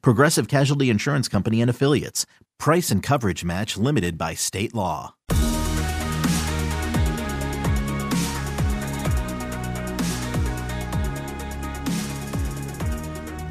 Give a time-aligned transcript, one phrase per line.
[0.00, 2.26] Progressive Casualty Insurance Company and Affiliates.
[2.58, 5.14] Price and coverage match limited by state law.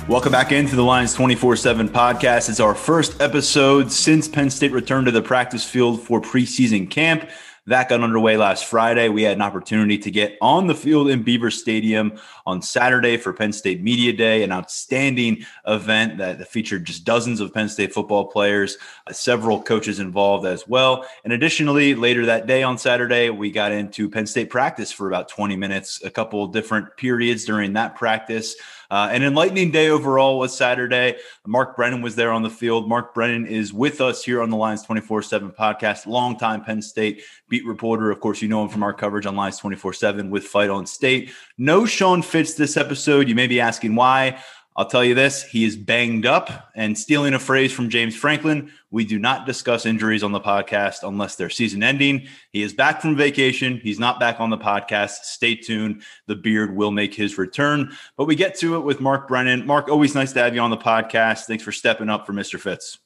[0.08, 2.50] Welcome back into the Lions 24 7 podcast.
[2.50, 7.30] It's our first episode since Penn State returned to the practice field for preseason camp.
[7.72, 9.08] That got underway last Friday.
[9.08, 13.32] We had an opportunity to get on the field in Beaver Stadium on Saturday for
[13.32, 18.26] Penn State Media Day, an outstanding event that featured just dozens of Penn State football
[18.26, 21.06] players, uh, several coaches involved as well.
[21.24, 25.30] And additionally, later that day on Saturday, we got into Penn State practice for about
[25.30, 28.54] 20 minutes, a couple different periods during that practice.
[28.92, 31.16] Uh, an enlightening day overall was Saturday.
[31.48, 32.90] Mark Brennan was there on the field.
[32.90, 37.24] Mark Brennan is with us here on the Lions 24 7 podcast, longtime Penn State
[37.48, 38.12] beat reporter.
[38.12, 40.86] Of course, you know him from our coverage on Lions 24 7 with Fight on
[40.86, 41.32] State.
[41.58, 43.30] No Sean Fitz this episode.
[43.30, 44.42] You may be asking why.
[44.78, 46.72] I'll tell you this he is banged up.
[46.76, 51.04] And stealing a phrase from James Franklin, we do not discuss injuries on the podcast
[51.04, 52.28] unless they're season ending.
[52.52, 53.82] He is back from vacation.
[53.84, 55.24] He's not back on the podcast.
[55.24, 56.04] Stay tuned.
[56.28, 57.96] The beard will make his return.
[58.16, 59.66] But we get to it with Mark Brennan.
[59.66, 61.46] Mark, always nice to have you on the podcast.
[61.46, 62.60] Thanks for stepping up for Mr.
[62.60, 62.98] Fitz.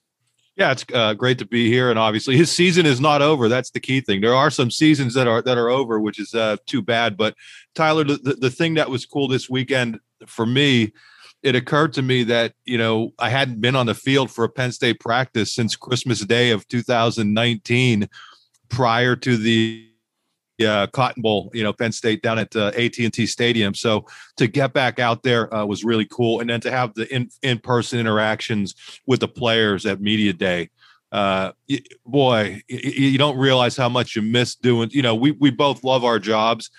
[0.55, 3.49] Yeah, it's uh, great to be here, and obviously his season is not over.
[3.49, 4.21] That's the key thing.
[4.21, 7.17] There are some seasons that are that are over, which is uh, too bad.
[7.17, 7.35] But
[7.73, 10.93] Tyler, the, the thing that was cool this weekend for me
[11.45, 14.49] it occurred to me that you know I hadn't been on the field for a
[14.49, 18.09] Penn State practice since Christmas Day of 2019,
[18.67, 19.87] prior to the
[20.65, 23.75] uh, Cotton Bowl, you know, Penn State down at uh, AT&T Stadium.
[23.75, 24.05] So
[24.37, 27.29] to get back out there uh, was really cool, and then to have the in
[27.43, 28.73] in person interactions
[29.05, 30.71] with the players at media day.
[31.11, 31.51] Uh,
[32.05, 34.89] boy, you don't realize how much you miss doing.
[34.91, 36.71] You know, we we both love our jobs,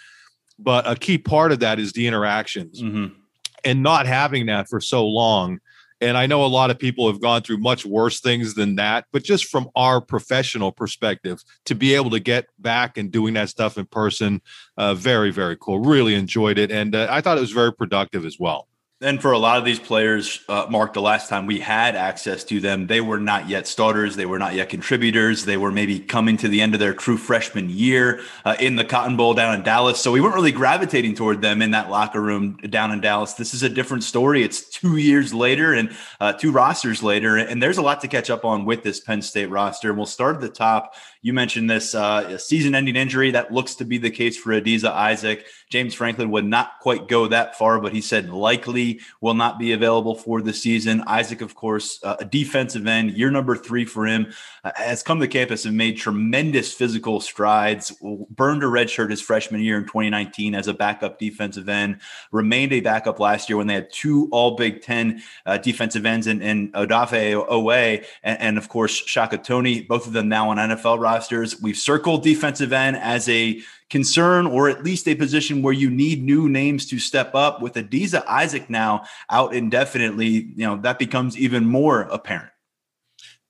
[0.58, 2.82] but a key part of that is the interactions.
[2.82, 3.20] Mm-hmm
[3.66, 5.58] and not having that for so long
[6.00, 9.06] and I know a lot of people have gone through much worse things than that,
[9.12, 13.48] but just from our professional perspective, to be able to get back and doing that
[13.48, 14.42] stuff in person,
[14.76, 15.78] uh, very, very cool.
[15.78, 16.70] Really enjoyed it.
[16.70, 18.68] And uh, I thought it was very productive as well.
[19.02, 22.42] And for a lot of these players, uh, Mark, the last time we had access
[22.44, 24.16] to them, they were not yet starters.
[24.16, 25.44] They were not yet contributors.
[25.44, 28.86] They were maybe coming to the end of their true freshman year uh, in the
[28.86, 30.00] Cotton Bowl down in Dallas.
[30.00, 33.34] So we weren't really gravitating toward them in that locker room down in Dallas.
[33.34, 34.42] This is a different story.
[34.42, 37.36] It's two years later and uh, two rosters later.
[37.36, 39.90] And there's a lot to catch up on with this Penn State roster.
[39.90, 40.94] And we'll start at the top.
[41.26, 43.32] You mentioned this uh, season ending injury.
[43.32, 45.44] That looks to be the case for Adisa Isaac.
[45.70, 49.72] James Franklin would not quite go that far, but he said likely will not be
[49.72, 51.02] available for the season.
[51.08, 54.32] Isaac, of course, uh, a defensive end, year number three for him,
[54.62, 57.90] uh, has come to campus and made tremendous physical strides.
[58.30, 61.98] Burned a redshirt his freshman year in 2019 as a backup defensive end.
[62.30, 66.28] Remained a backup last year when they had two All Big Ten uh, defensive ends
[66.28, 69.82] in, in Odafe Oweh and, and, of course Shaka Toney.
[69.82, 71.60] Both of them now on NFL rosters.
[71.60, 76.22] We've circled defensive end as a concern or at least a position where you need
[76.22, 81.38] new names to step up with Adisa Isaac now out indefinitely, you know, that becomes
[81.38, 82.50] even more apparent.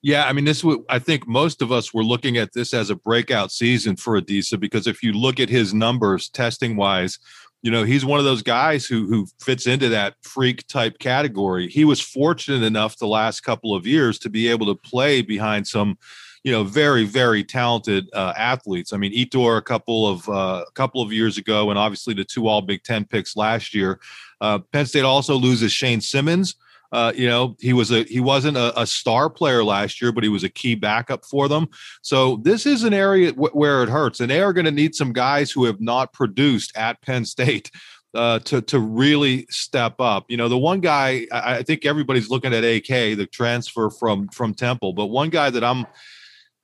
[0.02, 0.64] Yeah, I mean, this.
[0.88, 4.60] I think most of us were looking at this as a breakout season for Adisa
[4.60, 7.18] because if you look at his numbers testing wise,
[7.62, 11.68] you know he's one of those guys who who fits into that freak type category.
[11.68, 15.66] He was fortunate enough the last couple of years to be able to play behind
[15.66, 15.98] some
[16.46, 18.92] you know, very, very talented uh, athletes.
[18.92, 22.24] I mean, Yetur a couple of uh, a couple of years ago, and obviously the
[22.24, 23.98] two All Big Ten picks last year.
[24.40, 26.54] Uh, Penn State also loses Shane Simmons.
[26.92, 30.22] Uh, you know, he was a he wasn't a, a, star player last year, but
[30.22, 31.66] he was a key backup for them.
[32.02, 34.94] So this is an area w- where it hurts, and they are going to need
[34.94, 37.72] some guys who have not produced at Penn State.
[38.14, 40.24] Uh, to to really step up.
[40.28, 44.28] You know, the one guy I, I think everybody's looking at AK, the transfer from
[44.28, 45.86] from Temple, but one guy that I'm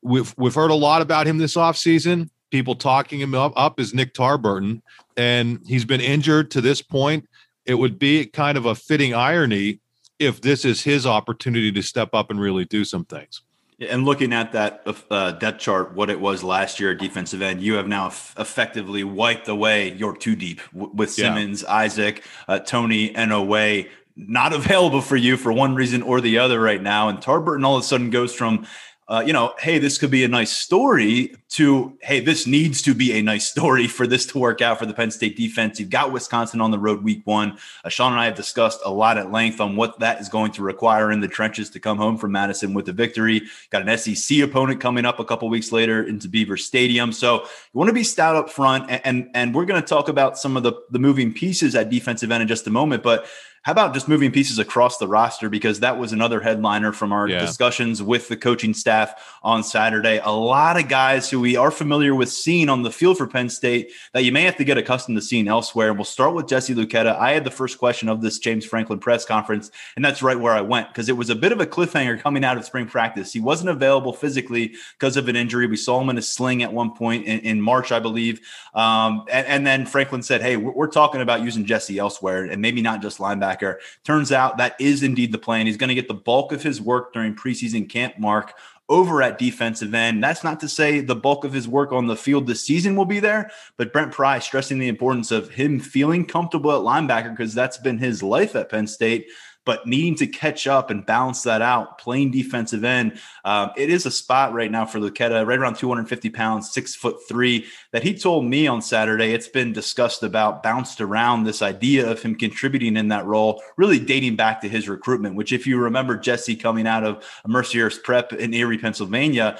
[0.02, 2.28] we've we've heard a lot about him this offseason.
[2.50, 4.82] People talking him up, up is Nick Tarburton,
[5.16, 7.26] and he's been injured to this point.
[7.64, 9.80] It would be kind of a fitting irony
[10.18, 13.42] if this is his opportunity to step up and really do some things.
[13.80, 17.60] And looking at that uh, depth chart, what it was last year at defensive end,
[17.62, 21.74] you have now f- effectively wiped away your two deep w- with Simmons, yeah.
[21.74, 26.60] Isaac, uh, Toney, and Oweh not available for you for one reason or the other
[26.60, 27.08] right now.
[27.08, 28.66] And Tarburton all of a sudden goes from
[29.08, 32.94] uh, you know, hey, this could be a nice story to, hey, this needs to
[32.94, 35.80] be a nice story for this to work out for the Penn State defense.
[35.80, 37.58] You've got Wisconsin on the road week one.
[37.84, 40.52] Uh, Sean and I have discussed a lot at length on what that is going
[40.52, 43.42] to require in the trenches to come home from Madison with a victory.
[43.70, 47.12] Got an SEC opponent coming up a couple weeks later into Beaver Stadium.
[47.12, 48.88] So you want to be stout up front.
[48.88, 51.90] And, and, and we're going to talk about some of the, the moving pieces at
[51.90, 53.02] defensive end in just a moment.
[53.02, 53.26] But
[53.62, 55.48] how about just moving pieces across the roster?
[55.48, 57.38] Because that was another headliner from our yeah.
[57.38, 60.20] discussions with the coaching staff on Saturday.
[60.24, 63.48] A lot of guys who we are familiar with seeing on the field for Penn
[63.48, 65.90] State that you may have to get accustomed to seeing elsewhere.
[65.90, 67.16] And We'll start with Jesse Luketa.
[67.16, 70.54] I had the first question of this James Franklin press conference, and that's right where
[70.54, 73.32] I went because it was a bit of a cliffhanger coming out of spring practice.
[73.32, 75.68] He wasn't available physically because of an injury.
[75.68, 78.40] We saw him in a sling at one point in, in March, I believe.
[78.74, 82.60] Um, and, and, then Franklin said, Hey, we're, we're talking about using Jesse elsewhere and
[82.60, 83.76] maybe not just linebacker linebacker.
[84.04, 85.66] Turns out that is indeed the plan.
[85.66, 88.54] He's going to get the bulk of his work during preseason camp mark
[88.88, 90.22] over at defensive end.
[90.22, 93.06] That's not to say the bulk of his work on the field this season will
[93.06, 97.54] be there, but Brent Pry stressing the importance of him feeling comfortable at linebacker because
[97.54, 99.28] that's been his life at Penn State
[99.64, 104.06] but needing to catch up and balance that out, playing defensive end, um, it is
[104.06, 108.14] a spot right now for Luketa, right around 250 pounds, six foot three, that he
[108.14, 109.32] told me on Saturday.
[109.32, 113.98] It's been discussed about, bounced around this idea of him contributing in that role, really
[113.98, 118.32] dating back to his recruitment, which, if you remember Jesse coming out of Mercyhurst Prep
[118.32, 119.58] in Erie, Pennsylvania,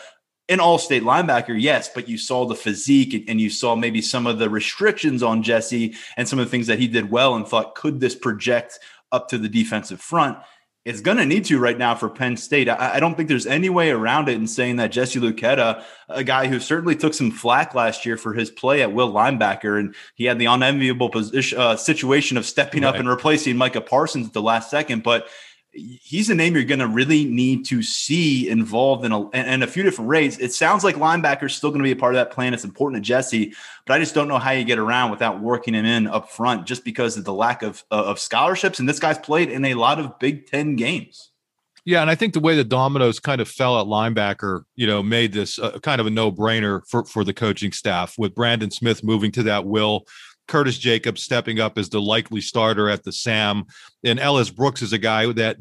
[0.49, 4.39] an all-state linebacker, yes, but you saw the physique and you saw maybe some of
[4.39, 7.75] the restrictions on Jesse and some of the things that he did well and thought,
[7.75, 8.79] could this project
[9.13, 10.39] up to the defensive front.
[10.85, 12.69] It's going to need to right now for Penn State.
[12.69, 16.25] I, I, don't think there's any way around it in saying that Jesse Luketa, a
[16.25, 19.95] guy who certainly took some flack last year for his play at will linebacker, and
[20.17, 22.89] he had the unenviable position, uh, situation of stepping right.
[22.89, 25.05] up and replacing Micah Parsons at the last second.
[25.05, 25.29] But
[25.73, 29.67] he's a name you're going to really need to see involved in a, in a
[29.67, 30.39] few different rates.
[30.39, 32.53] It sounds like linebacker is still going to be a part of that plan.
[32.53, 33.55] It's important to Jesse,
[33.87, 36.67] but I just don't know how you get around without working him in up front
[36.67, 38.79] just because of the lack of, of scholarships.
[38.79, 41.31] And this guy's played in a lot of Big Ten games.
[41.85, 45.03] Yeah, and I think the way the dominoes kind of fell at linebacker, you know,
[45.03, 49.33] made this kind of a no-brainer for for the coaching staff with Brandon Smith moving
[49.33, 50.07] to that will
[50.49, 53.65] Curtis Jacobs stepping up as the likely starter at the Sam,
[54.05, 55.57] and Ellis Brooks is a guy that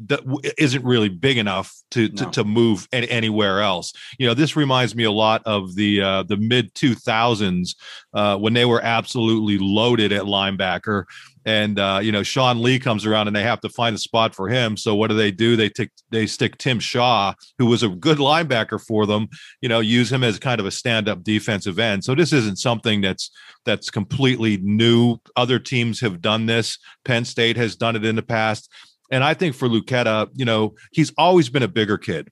[0.58, 2.14] isn't really big enough to no.
[2.14, 3.92] to, to, move any, anywhere else.
[4.18, 7.76] You know, this reminds me a lot of the uh, the mid two thousands
[8.14, 11.04] uh, when they were absolutely loaded at linebacker
[11.44, 14.34] and uh, you know Sean Lee comes around and they have to find a spot
[14.34, 14.76] for him.
[14.76, 15.56] So what do they do?
[15.56, 19.28] They take they stick Tim Shaw, who was a good linebacker for them.
[19.60, 22.04] You know, use him as kind of a stand up defensive end.
[22.04, 23.30] So this isn't something that's
[23.64, 25.18] that's completely new.
[25.36, 26.78] Other teams have done this.
[27.04, 28.70] Penn State has done it in the past.
[29.10, 32.28] And I think for Luketa, you know, he's always been a bigger kid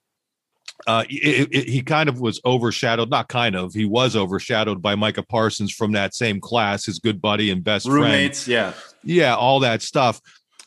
[0.86, 4.94] uh, it, it, he kind of was overshadowed, not kind of, he was overshadowed by
[4.94, 8.74] Micah Parsons from that same class, his good buddy and best roommates, friend.
[9.04, 10.20] yeah, yeah, all that stuff.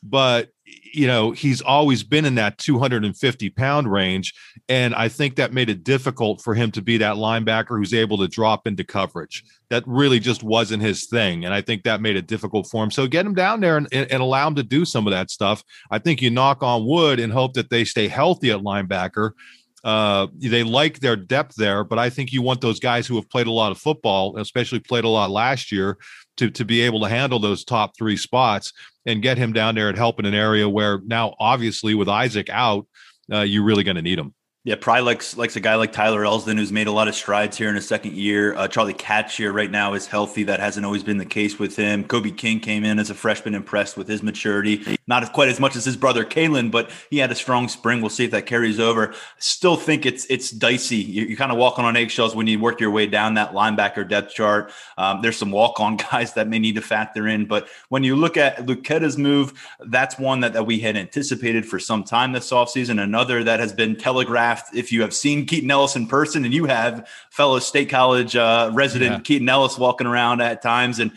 [0.03, 0.49] But
[0.93, 4.33] you know, he's always been in that 250 pound range,
[4.69, 8.17] and I think that made it difficult for him to be that linebacker who's able
[8.19, 9.43] to drop into coverage.
[9.69, 12.91] That really just wasn't his thing, and I think that made it difficult for him.
[12.91, 15.63] So get him down there and, and allow him to do some of that stuff.
[15.91, 19.31] I think you knock on wood and hope that they stay healthy at linebacker
[19.83, 23.29] uh, they like their depth there, but I think you want those guys who have
[23.29, 25.97] played a lot of football, especially played a lot last year,
[26.37, 28.73] to to be able to handle those top three spots
[29.05, 32.49] and get him down there and help in an area where now, obviously, with Isaac
[32.49, 32.87] out,
[33.31, 34.33] uh, you're really going to need him.
[34.65, 37.57] Yeah, probably likes likes a guy like Tyler Elsdon who's made a lot of strides
[37.57, 38.55] here in his second year.
[38.55, 40.43] Uh, Charlie Katshir right now is healthy.
[40.43, 42.05] That hasn't always been the case with him.
[42.05, 44.97] Kobe King came in as a freshman, impressed with his maturity.
[45.05, 47.99] Not quite as much as his brother Kalen, but he had a strong spring.
[47.99, 49.13] We'll see if that carries over.
[49.37, 50.95] Still think it's it's dicey.
[50.95, 54.07] You're, you're kind of walking on eggshells when you work your way down that linebacker
[54.07, 54.71] depth chart.
[54.97, 58.15] Um, there's some walk on guys that may need to factor in, but when you
[58.15, 59.51] look at Luketa's move,
[59.87, 63.03] that's one that, that we had anticipated for some time this offseason.
[63.03, 66.65] Another that has been telegraphed if you have seen Keaton Ellis in person, and you
[66.65, 69.19] have fellow State College uh, resident yeah.
[69.19, 71.11] Keaton Ellis walking around at times, and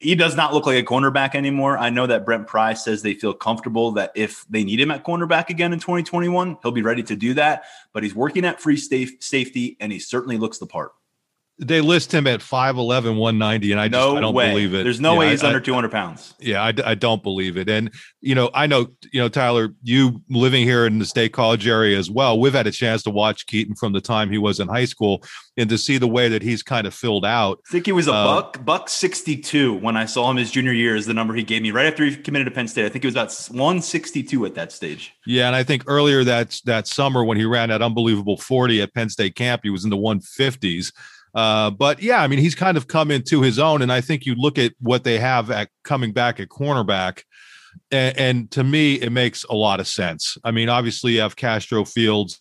[0.00, 1.76] he does not look like a cornerback anymore.
[1.76, 5.04] I know that Brent Pry says they feel comfortable that if they need him at
[5.04, 7.64] cornerback again in 2021, he'll be ready to do that.
[7.92, 10.92] But he's working at free safety, and he certainly looks the part.
[11.60, 14.50] They list him at 5'11, 190, and I just no I don't way.
[14.50, 14.84] believe it.
[14.84, 16.34] There's no yeah, way he's I, under 200 pounds.
[16.38, 17.68] Yeah, I, I don't believe it.
[17.68, 21.66] And, you know, I know, you know, Tyler, you living here in the state college
[21.66, 24.60] area as well, we've had a chance to watch Keaton from the time he was
[24.60, 25.22] in high school
[25.56, 27.60] and to see the way that he's kind of filled out.
[27.68, 30.72] I think he was a uh, buck, buck 62 when I saw him his junior
[30.72, 32.86] year is the number he gave me right after he committed to Penn State.
[32.86, 35.12] I think it was about 162 at that stage.
[35.26, 35.48] Yeah.
[35.48, 39.08] And I think earlier that, that summer when he ran that unbelievable 40 at Penn
[39.08, 40.92] State camp, he was in the 150s.
[41.38, 44.26] Uh, but yeah, I mean, he's kind of come into his own, and I think
[44.26, 47.22] you look at what they have at coming back at cornerback,
[47.92, 50.36] and, and to me, it makes a lot of sense.
[50.42, 52.40] I mean, obviously, you have Castro Fields.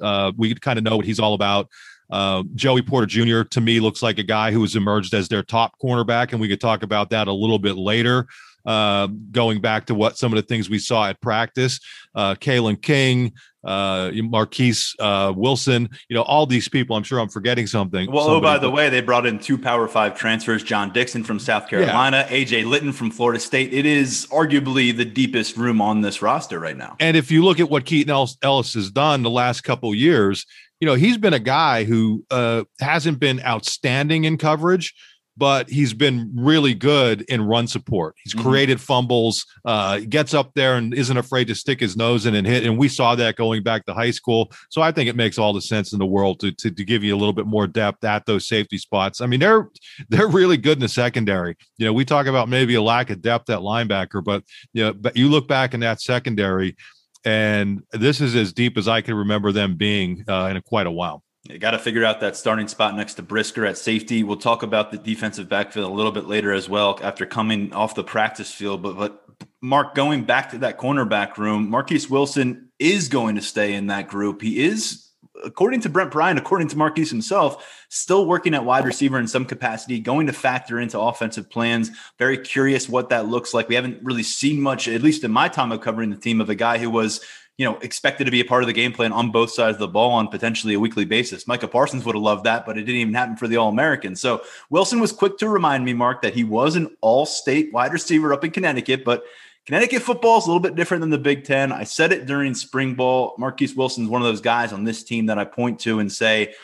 [0.00, 1.68] Uh, we kind of know what he's all about.
[2.10, 3.42] Uh, Joey Porter Jr.
[3.42, 6.48] to me looks like a guy who has emerged as their top cornerback, and we
[6.48, 8.26] could talk about that a little bit later.
[8.64, 11.78] Uh, going back to what some of the things we saw at practice,
[12.14, 13.32] uh, Kalen King,
[13.64, 16.96] uh, Marquise uh, Wilson, you know, all these people.
[16.96, 18.10] I'm sure I'm forgetting something.
[18.10, 21.24] Well, somebody, oh, by the way, they brought in two Power Five transfers: John Dixon
[21.24, 22.36] from South Carolina, yeah.
[22.36, 23.72] AJ Lytton from Florida State.
[23.72, 26.96] It is arguably the deepest room on this roster right now.
[27.00, 30.46] And if you look at what Keaton Ellis has done the last couple years,
[30.80, 34.94] you know, he's been a guy who uh, hasn't been outstanding in coverage
[35.36, 38.14] but he's been really good in run support.
[38.22, 38.48] He's mm-hmm.
[38.48, 42.46] created fumbles, uh, gets up there and isn't afraid to stick his nose in and
[42.46, 42.64] hit.
[42.66, 44.52] And we saw that going back to high school.
[44.70, 47.02] So I think it makes all the sense in the world to, to, to give
[47.02, 49.20] you a little bit more depth at those safety spots.
[49.20, 49.68] I mean, they're
[50.08, 51.56] they're really good in the secondary.
[51.78, 54.92] You know, we talk about maybe a lack of depth at linebacker, but you know,
[54.92, 56.76] but you look back in that secondary,
[57.24, 60.90] and this is as deep as I can remember them being uh, in quite a
[60.90, 61.22] while.
[61.44, 64.22] You got to figure out that starting spot next to Brisker at safety.
[64.22, 67.96] We'll talk about the defensive backfield a little bit later as well after coming off
[67.96, 68.82] the practice field.
[68.82, 69.24] But, but
[69.60, 74.06] Mark, going back to that cornerback room, Marquise Wilson is going to stay in that
[74.06, 74.40] group.
[74.40, 75.10] He is,
[75.44, 79.44] according to Brent Pry, according to Marquise himself, still working at wide receiver in some
[79.44, 81.90] capacity, going to factor into offensive plans.
[82.20, 83.68] Very curious what that looks like.
[83.68, 86.50] We haven't really seen much, at least in my time of covering the team, of
[86.50, 87.20] a guy who was
[87.58, 89.80] you know, expected to be a part of the game plan on both sides of
[89.80, 91.46] the ball on potentially a weekly basis.
[91.46, 94.16] Micah Parsons would have loved that, but it didn't even happen for the All American.
[94.16, 97.92] So Wilson was quick to remind me, Mark, that he was an all state wide
[97.92, 99.24] receiver up in Connecticut, but
[99.66, 101.70] Connecticut football is a little bit different than the Big Ten.
[101.70, 103.34] I said it during spring ball.
[103.38, 106.10] Marquise Wilson is one of those guys on this team that I point to and
[106.10, 106.54] say,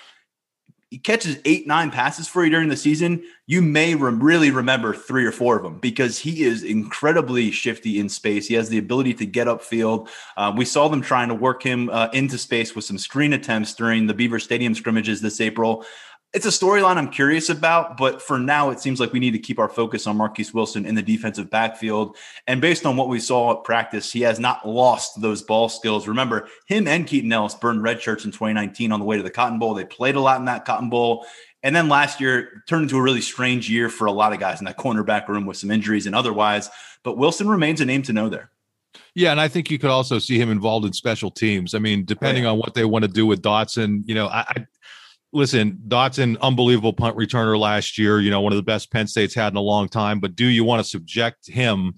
[0.90, 4.94] he catches eight, nine passes for you during the season, you may re- really remember
[4.94, 8.48] three or four of them because he is incredibly shifty in space.
[8.48, 10.08] He has the ability to get upfield.
[10.36, 13.74] Uh, we saw them trying to work him uh, into space with some screen attempts
[13.74, 15.84] during the Beaver Stadium scrimmages this April
[16.34, 19.38] it's a storyline I'm curious about, but for now, it seems like we need to
[19.38, 22.16] keep our focus on Marquise Wilson in the defensive backfield.
[22.46, 26.06] And based on what we saw at practice, he has not lost those ball skills.
[26.06, 29.30] Remember, him and Keaton Ellis burned red shirts in 2019 on the way to the
[29.30, 29.72] Cotton Bowl.
[29.72, 31.24] They played a lot in that Cotton Bowl.
[31.62, 34.60] And then last year turned into a really strange year for a lot of guys
[34.60, 36.68] in that cornerback room with some injuries and otherwise.
[37.04, 38.50] But Wilson remains a name to know there.
[39.14, 41.74] Yeah, and I think you could also see him involved in special teams.
[41.74, 42.52] I mean, depending oh, yeah.
[42.52, 44.66] on what they want to do with Dotson, you know, I,
[45.38, 49.34] listen, Dotson, unbelievable punt returner last year, you know, one of the best Penn State's
[49.34, 50.18] had in a long time.
[50.18, 51.94] But do you want to subject him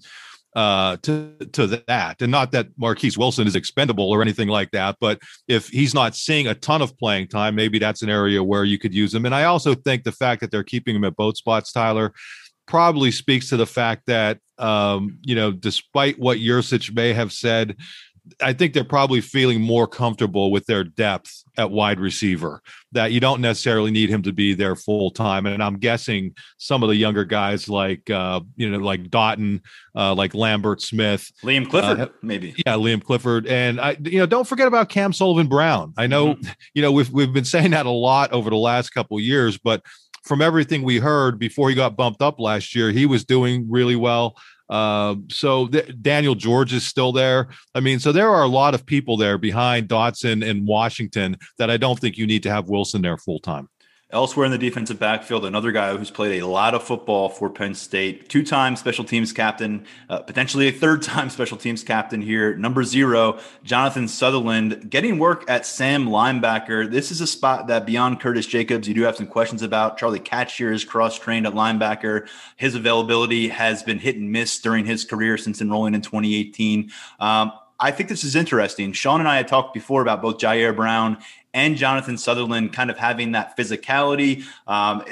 [0.55, 2.21] uh, to to that?
[2.21, 6.15] And not that Marquise Wilson is expendable or anything like that, but if he's not
[6.15, 9.25] seeing a ton of playing time, maybe that's an area where you could use him.
[9.25, 12.13] And I also think the fact that they're keeping him at both spots, Tyler,
[12.67, 17.75] probably speaks to the fact that um, you know, despite what Yurcich may have said
[18.41, 22.61] I think they're probably feeling more comfortable with their depth at wide receiver.
[22.91, 25.45] That you don't necessarily need him to be there full time.
[25.45, 29.61] And I'm guessing some of the younger guys like uh, you know like Dotton,
[29.95, 32.53] uh, like Lambert Smith, Liam Clifford, uh, maybe.
[32.65, 35.93] Yeah, Liam Clifford, and I you know don't forget about Cam Sullivan Brown.
[35.97, 36.51] I know mm-hmm.
[36.73, 39.81] you know we've we've been saying that a lot over the last couple years, but
[40.23, 43.95] from everything we heard before he got bumped up last year, he was doing really
[43.95, 44.35] well.
[44.71, 47.49] Uh, so th- Daniel George is still there.
[47.75, 51.69] I mean, so there are a lot of people there behind Dotson and Washington that
[51.69, 53.67] I don't think you need to have Wilson there full time.
[54.11, 57.73] Elsewhere in the defensive backfield, another guy who's played a lot of football for Penn
[57.73, 62.53] State, two time special teams captain, uh, potentially a third time special teams captain here,
[62.57, 66.91] number zero, Jonathan Sutherland, getting work at Sam linebacker.
[66.91, 69.97] This is a spot that beyond Curtis Jacobs, you do have some questions about.
[69.97, 72.27] Charlie Katshir is cross trained at linebacker.
[72.57, 76.91] His availability has been hit and miss during his career since enrolling in 2018.
[77.21, 78.93] Um, I think this is interesting.
[78.93, 81.17] Sean and I had talked before about both Ji'Ayir Brown
[81.53, 85.03] and Jonathan Sutherland kind of having that physicality, um,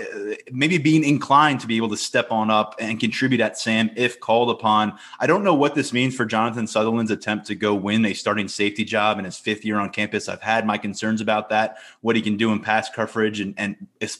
[0.51, 4.19] maybe being inclined to be able to step on up and contribute at Sam if
[4.19, 4.97] called upon.
[5.19, 8.47] I don't know what this means for Jonathan Sutherland's attempt to go win a starting
[8.47, 10.29] safety job in his fifth year on campus.
[10.29, 13.75] I've had my concerns about that, what he can do in pass coverage, and, and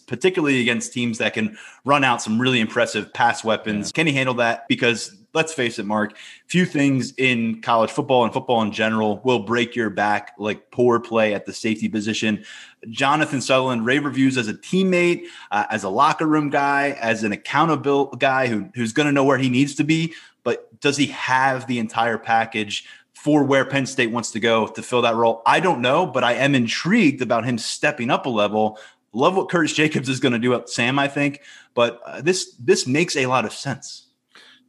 [0.07, 3.89] particularly against teams that can run out some really impressive pass weapons.
[3.89, 3.99] Yeah.
[3.99, 4.67] Can he handle that?
[4.67, 6.17] Because let's face it, Mark,
[6.48, 11.00] few things in college football and football in general will break your back like poor
[11.00, 12.43] play at the safety position.
[12.89, 17.31] Jonathan Sutherland, rave reviews as a teammate, uh, as a locker room guy, as an
[17.31, 20.13] accountable guy who, who's going to know where he needs to be.
[20.43, 24.81] But does he have the entire package for where Penn State wants to go to
[24.81, 25.41] fill that role?
[25.45, 28.79] I don't know, but I am intrigued about him stepping up a level.
[29.12, 31.41] Love what Curtis Jacobs is going to do at Sam, I think,
[31.74, 34.08] but uh, this this makes a lot of sense.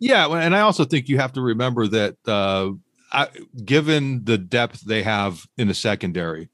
[0.00, 2.70] Yeah, and I also think you have to remember that uh,
[3.12, 3.28] I,
[3.64, 6.48] given the depth they have in the secondary,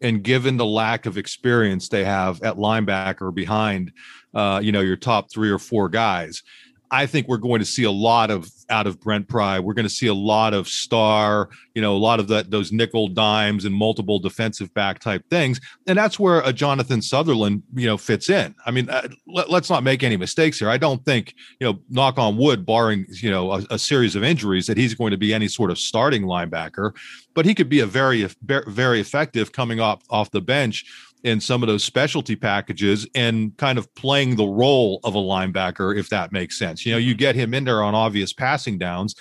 [0.00, 3.92] and given the lack of experience they have at linebacker behind,
[4.34, 6.42] uh, you know, your top three or four guys,
[6.90, 9.58] I think we're going to see a lot of out of Brent Pry.
[9.58, 12.72] We're going to see a lot of star, you know, a lot of that those
[12.72, 17.86] nickel dimes and multiple defensive back type things, and that's where a Jonathan Sutherland, you
[17.86, 18.54] know, fits in.
[18.64, 20.70] I mean, uh, let, us not make any mistakes here.
[20.70, 24.22] I don't think, you know, knock on wood, barring you know a, a series of
[24.22, 26.94] injuries, that he's going to be any sort of starting linebacker,
[27.34, 30.84] but he could be a very very effective coming off off the bench
[31.24, 35.98] in some of those specialty packages and kind of playing the role of a linebacker,
[35.98, 36.86] if that makes sense.
[36.86, 39.14] You know, you get him in there on obvious passing downs,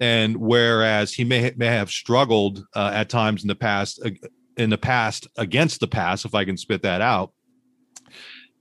[0.00, 4.04] and whereas he may may have struggled uh, at times in the past
[4.56, 7.32] in the past against the pass, if I can spit that out,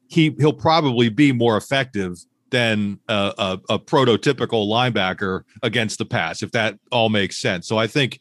[0.08, 2.18] he he'll probably be more effective
[2.54, 7.68] than a, a, a, prototypical linebacker against the pass, if that all makes sense.
[7.68, 8.20] So I think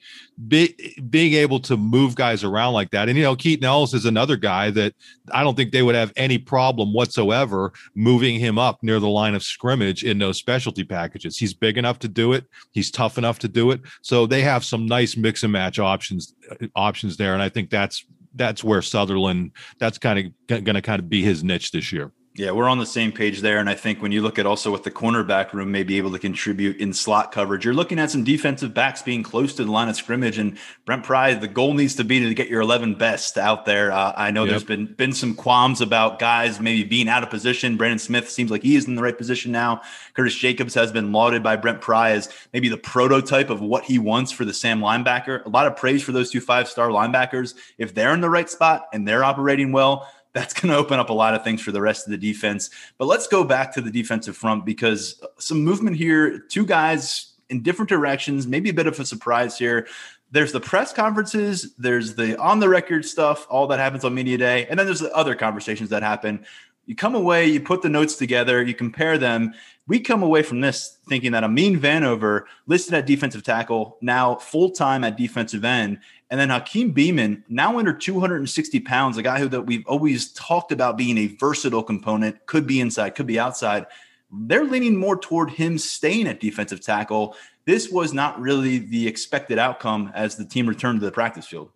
[0.48, 0.74] be,
[1.10, 4.38] being able to move guys around like that, and you know, Keaton Ellis is another
[4.38, 4.94] guy that
[5.32, 9.34] I don't think they would have any problem whatsoever moving him up near the line
[9.34, 11.36] of scrimmage in those specialty packages.
[11.36, 12.46] He's big enough to do it.
[12.70, 13.82] He's tough enough to do it.
[14.00, 16.34] So they have some nice mix and match options
[16.74, 18.02] options there, and I think that's
[18.34, 22.12] that's where Sutherland that's kind of going to kind of be his niche this year.
[22.34, 23.58] Yeah, we're on the same page there.
[23.58, 26.10] And I think when you look at also what the cornerback room may be able
[26.12, 29.70] to contribute in slot coverage, you're looking at some defensive backs being close to the
[29.70, 30.38] line of scrimmage.
[30.38, 33.92] And Brent Pry, the goal needs to be to get your 11 best out there.
[33.92, 34.50] Uh, I know yep.
[34.50, 37.76] there's been been some qualms about guys maybe being out of position.
[37.76, 39.82] Brandon Smith seems like he is in the right position now.
[40.14, 43.98] Curtis Jacobs has been lauded by Brent Pry as maybe the prototype of what he
[43.98, 45.44] wants for the Sam linebacker.
[45.44, 47.54] A lot of praise for those two five star linebackers.
[47.76, 51.10] If they're in the right spot and they're operating well, that's going to open up
[51.10, 52.70] a lot of things for the rest of the defense.
[52.98, 57.62] But let's go back to the defensive front because some movement here, two guys in
[57.62, 59.86] different directions, maybe a bit of a surprise here.
[60.30, 64.38] There's the press conferences, there's the on the record stuff, all that happens on media
[64.38, 66.46] day, and then there's the other conversations that happen.
[66.86, 69.52] You come away, you put the notes together, you compare them.
[69.86, 74.70] We come away from this thinking that Amin Vanover, listed at defensive tackle, now full
[74.70, 76.00] time at defensive end,
[76.32, 80.72] and then Hakeem Beamon, now under 260 pounds, a guy who that we've always talked
[80.72, 83.84] about being a versatile component, could be inside, could be outside.
[84.30, 87.36] They're leaning more toward him staying at defensive tackle.
[87.66, 91.68] This was not really the expected outcome as the team returned to the practice field.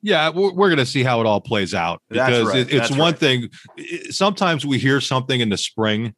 [0.00, 2.56] Yeah, we're, we're going to see how it all plays out because right.
[2.56, 3.18] it, it's That's one right.
[3.18, 3.50] thing.
[4.08, 6.14] Sometimes we hear something in the spring,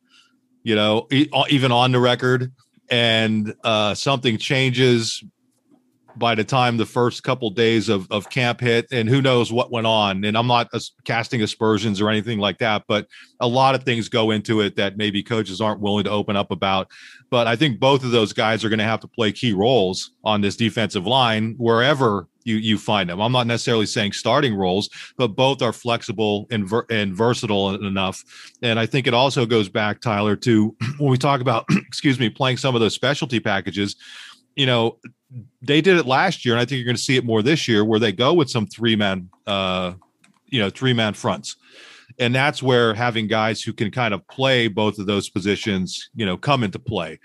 [0.63, 2.53] you know, even on the record,
[2.89, 5.25] and uh, something changes
[6.19, 9.71] by the time the first couple days of, of camp hit and who knows what
[9.71, 10.25] went on.
[10.25, 10.71] And i'm not
[11.05, 13.07] casting aspersions or anything like that but
[13.41, 16.51] a lot of things go into it that maybe coaches aren't willing to open up
[16.51, 16.89] about.
[17.31, 20.13] But i think both of those guys are going to have to play key roles
[20.25, 23.21] on this defensive line wherever you you find them.
[23.21, 28.25] I'm not necessarily saying starting roles but both are flexible and, ver- and versatile enough.
[28.63, 32.29] And i think it also goes back tyler to when we talk about excuse me
[32.29, 33.97] playing some of those specialty packages
[34.57, 34.99] you know
[35.63, 37.69] they did it last year, and I think you're going to see it more this
[37.69, 39.95] year, where they go with some three man, uh,
[40.47, 41.57] you know, three man fronts,
[42.19, 46.25] and that's where having guys who can kind of play both of those positions, you
[46.25, 47.19] know, come into play.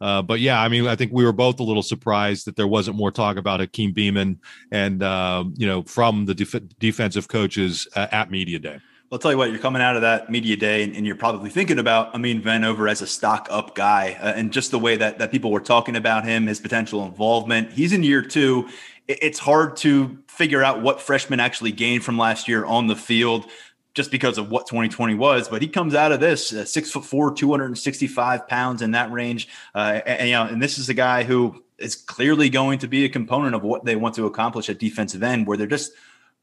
[0.00, 2.66] Uh, but yeah, I mean, I think we were both a little surprised that there
[2.66, 4.38] wasn't more talk about Hakeem Beamon
[4.72, 8.78] and uh, you know from the def- defensive coaches uh, at media day.
[9.12, 11.50] I'll tell you what, you're coming out of that media day and, and you're probably
[11.50, 15.18] thinking about Amin Vanover as a stock up guy uh, and just the way that,
[15.18, 17.72] that people were talking about him, his potential involvement.
[17.72, 18.68] He's in year two.
[19.08, 23.46] It's hard to figure out what freshmen actually gained from last year on the field
[23.94, 25.48] just because of what 2020 was.
[25.48, 29.48] But he comes out of this uh, six foot four, 265 pounds in that range.
[29.74, 32.86] Uh, and, and, you know, and this is a guy who is clearly going to
[32.86, 35.90] be a component of what they want to accomplish at defensive end, where they're just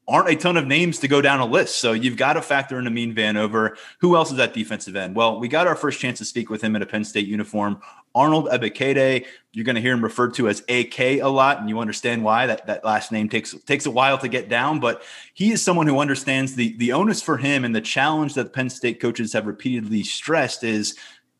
[0.08, 1.76] aren't a ton of names to go down a list.
[1.76, 3.76] So you've got to factor in Amin Vanover.
[3.98, 5.14] Who else is at defensive end?
[5.14, 7.80] Well, we got our first chance to speak with him in a Penn State uniform.
[8.14, 9.26] Arnold Ebiketie.
[9.52, 12.46] You're going to hear him referred to as AK a lot, and you understand why
[12.46, 14.80] that, that last name takes takes a while to get down.
[14.80, 15.02] But
[15.34, 18.70] he is someone who understands the the onus for him and the challenge that Penn
[18.70, 20.96] State coaches have repeatedly stressed is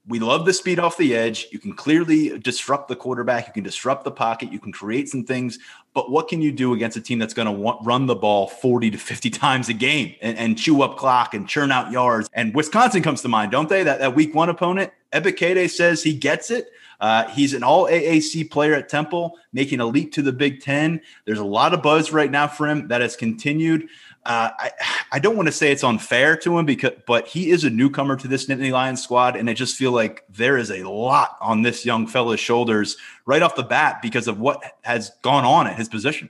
[0.09, 1.49] we love the speed off the edge.
[1.53, 3.47] You can clearly disrupt the quarterback.
[3.47, 4.51] You can disrupt the pocket.
[4.51, 5.59] You can create some things.
[5.99, 8.93] But what can you do against a team that's going to run the ball 40
[8.93, 12.31] to 50 times a game and, and, chew up clock and churn out yards?
[12.35, 13.83] And Wisconsin comes to mind, don't they?
[13.83, 14.93] That, that week one opponent.
[15.13, 16.71] Ebiketie says he gets it.
[17.01, 21.01] Uh, he's an all AAC player at Temple, making a leap to the Big Ten.
[21.25, 23.89] There's a lot of buzz right now for him that has continued.
[24.29, 24.71] Uh, I,
[25.13, 28.15] I don't want to say it's unfair to him because, but he is a newcomer
[28.17, 31.63] to this Nittany Lions squad, and I just feel like there is a lot on
[31.63, 35.77] this young fella's shoulders right off the bat because of what has gone on at
[35.77, 36.29] his position.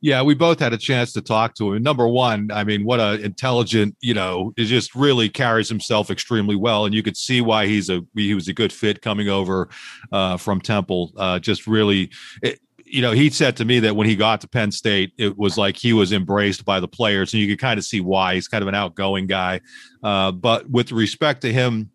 [0.00, 1.82] Yeah, we both had a chance to talk to him.
[1.82, 6.56] Number one, I mean, what a intelligent, you know, it just really carries himself extremely
[6.56, 9.70] well, and you could see why he's a he was a good fit coming over
[10.12, 11.12] uh, from Temple.
[11.16, 12.10] Uh, just really,
[12.42, 12.60] it,
[12.94, 15.58] you know, he said to me that when he got to Penn State, it was
[15.58, 18.36] like he was embraced by the players, and you could kind of see why.
[18.36, 19.62] He's kind of an outgoing guy.
[20.04, 21.90] Uh, but with respect to him,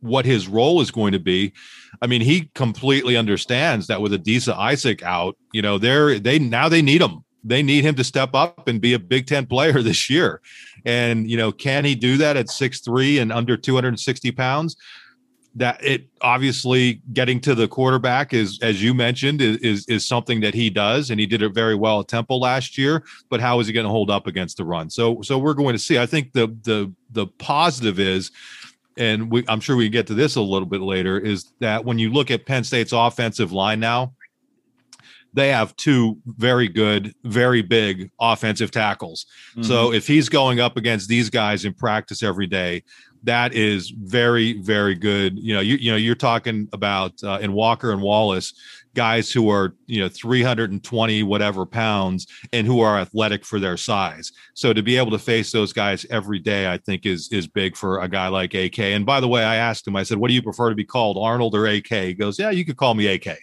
[0.00, 1.52] what his role is going to be,
[2.00, 6.70] I mean, he completely understands that with Adisa Isaac out, you know, they're they now
[6.70, 7.22] they need him.
[7.44, 10.40] They need him to step up and be a Big Ten player this year.
[10.86, 14.00] And you know, can he do that at six three and under two hundred and
[14.00, 14.76] sixty pounds?
[15.54, 20.54] That it obviously getting to the quarterback is as you mentioned is, is, something that
[20.54, 23.66] he does and he did it very well at Temple last year but how is
[23.66, 26.06] he going to hold up against the run so so we're going to see I
[26.06, 28.30] think the the the positive is
[28.96, 31.84] and we, I'm sure we can get to this a little bit later is that
[31.84, 34.12] when you look at Penn State's offensive line now
[35.34, 39.26] they have two very good, very big offensive tackles.
[39.52, 39.62] Mm-hmm.
[39.62, 42.82] So if he's going up against these guys in practice every day,
[43.24, 45.38] that is very very good.
[45.38, 48.54] You know you, you know you're talking about uh, in walker and wallace
[48.94, 54.32] guys who are you know 320 whatever pounds and who are athletic for their size.
[54.54, 57.76] So to be able to face those guys every day i think is is big
[57.76, 60.28] for a guy like ak and by the way i asked him i said what
[60.28, 62.94] do you prefer to be called arnold or ak he goes yeah you could call
[62.94, 63.38] me ak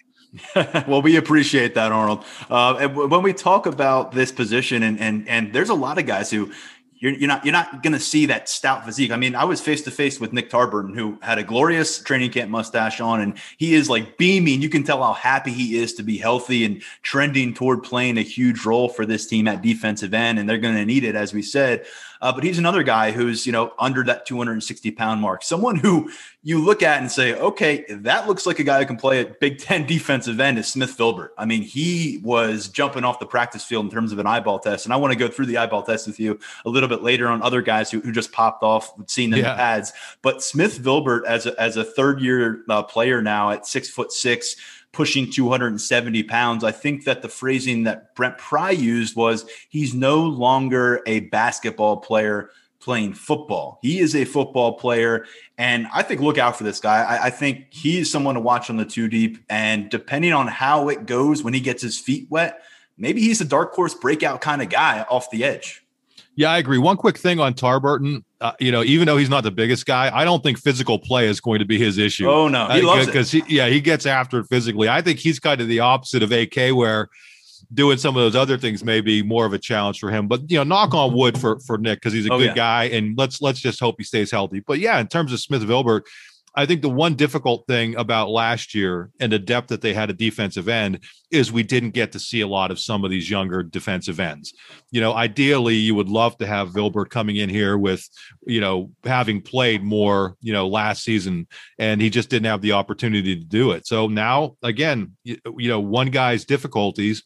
[0.86, 2.24] well, we appreciate that, Arnold.
[2.50, 6.06] Uh, and when we talk about this position, and and and there's a lot of
[6.06, 6.52] guys who
[6.98, 9.10] you're, you're not you're not going to see that stout physique.
[9.10, 12.30] I mean, I was face to face with Nick Tarburton, who had a glorious training
[12.30, 14.62] camp mustache on, and he is like beaming.
[14.62, 18.22] You can tell how happy he is to be healthy and trending toward playing a
[18.22, 21.34] huge role for this team at defensive end, and they're going to need it, as
[21.34, 21.84] we said.
[22.20, 25.42] Uh, but he's another guy who's, you know, under that 260 pound mark.
[25.42, 26.10] Someone who
[26.42, 29.40] you look at and say, okay, that looks like a guy who can play at
[29.40, 31.30] Big Ten defensive end is Smith Vilbert.
[31.36, 34.86] I mean, he was jumping off the practice field in terms of an eyeball test.
[34.86, 37.28] And I want to go through the eyeball test with you a little bit later
[37.28, 39.50] on other guys who, who just popped off, seen in yeah.
[39.50, 39.92] the pads.
[40.22, 44.12] But Smith Vilbert, as a, as a third year uh, player now at six foot
[44.12, 44.56] six,
[44.92, 46.64] pushing 270 pounds.
[46.64, 51.98] I think that the phrasing that Brent Pry used was he's no longer a basketball
[51.98, 53.78] player playing football.
[53.82, 55.26] He is a football player.
[55.58, 57.02] And I think look out for this guy.
[57.02, 59.38] I, I think he's someone to watch on the two deep.
[59.50, 62.62] And depending on how it goes when he gets his feet wet,
[62.96, 65.85] maybe he's a dark horse breakout kind of guy off the edge.
[66.36, 66.76] Yeah, I agree.
[66.76, 70.14] One quick thing on Tarburton, uh, you know, even though he's not the biggest guy,
[70.14, 72.28] I don't think physical play is going to be his issue.
[72.28, 74.88] Oh no, he uh, loves because he, yeah, he gets after it physically.
[74.88, 77.08] I think he's kind of the opposite of AK, where
[77.72, 80.28] doing some of those other things may be more of a challenge for him.
[80.28, 82.54] But you know, knock on wood for for Nick because he's a oh, good yeah.
[82.54, 84.60] guy, and let's let's just hope he stays healthy.
[84.60, 86.02] But yeah, in terms of Smith Vilbert,
[86.58, 90.08] I think the one difficult thing about last year and the depth that they had
[90.08, 93.30] at defensive end is we didn't get to see a lot of some of these
[93.30, 94.54] younger defensive ends.
[94.90, 98.08] You know, ideally, you would love to have Vilbert coming in here with,
[98.46, 101.46] you know, having played more, you know, last season,
[101.78, 103.86] and he just didn't have the opportunity to do it.
[103.86, 107.22] So now, again, you, you know, one guy's difficulties,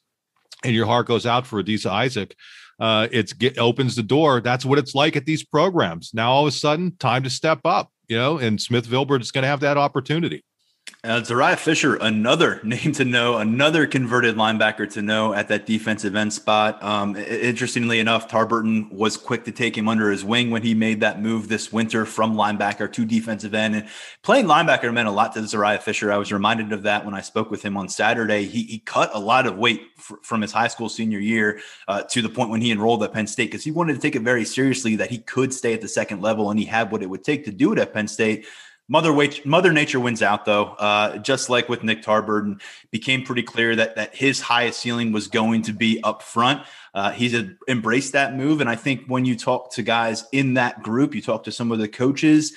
[0.64, 2.34] and your heart goes out for Adisa Isaac.
[2.80, 4.40] Uh, it's get opens the door.
[4.40, 6.12] That's what it's like at these programs.
[6.14, 9.30] Now all of a sudden, time to step up you know, and Smith Vilbert is
[9.30, 10.42] going to have that opportunity.
[11.02, 16.14] Uh, Zuriah Fisher, another name to know, another converted linebacker to know at that defensive
[16.14, 16.82] end spot.
[16.82, 21.00] Um, interestingly enough, Tarburton was quick to take him under his wing when he made
[21.00, 23.76] that move this winter from linebacker to defensive end.
[23.76, 23.88] And
[24.22, 26.12] playing linebacker meant a lot to Zuriah Fisher.
[26.12, 28.44] I was reminded of that when I spoke with him on Saturday.
[28.44, 32.20] He, he cut a lot of weight from his high school senior year uh, to
[32.20, 34.44] the point when he enrolled at Penn State because he wanted to take it very
[34.44, 37.24] seriously that he could stay at the second level and he had what it would
[37.24, 38.44] take to do it at Penn State.
[38.90, 40.64] Mother, Mother Nature wins out, though.
[40.64, 45.28] Uh, just like with Nick Tarburton, became pretty clear that that his highest ceiling was
[45.28, 46.66] going to be up front.
[46.92, 50.54] Uh, he's a, embraced that move, and I think when you talk to guys in
[50.54, 52.52] that group, you talk to some of the coaches.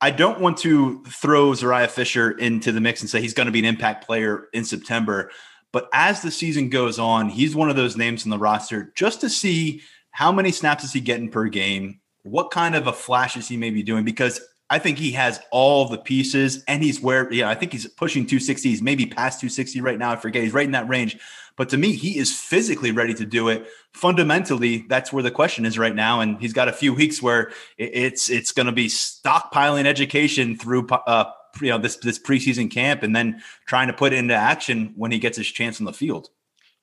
[0.00, 3.52] I don't want to throw Zuriah Fisher into the mix and say he's going to
[3.52, 5.32] be an impact player in September.
[5.72, 9.20] But as the season goes on, he's one of those names in the roster just
[9.22, 13.36] to see how many snaps is he getting per game, what kind of a flash
[13.36, 14.04] is he maybe doing?
[14.04, 14.40] Because
[14.72, 18.24] I think he has all the pieces and he's where, yeah, I think he's pushing
[18.24, 18.70] 260.
[18.70, 20.12] He's maybe past 260 right now.
[20.12, 20.42] I forget.
[20.42, 21.18] He's right in that range.
[21.56, 23.66] But to me, he is physically ready to do it.
[23.92, 26.20] Fundamentally, that's where the question is right now.
[26.20, 30.86] And he's got a few weeks where it's it's going to be stockpiling education through
[30.88, 31.26] uh,
[31.60, 35.12] you know this this preseason camp and then trying to put it into action when
[35.12, 36.30] he gets his chance on the field.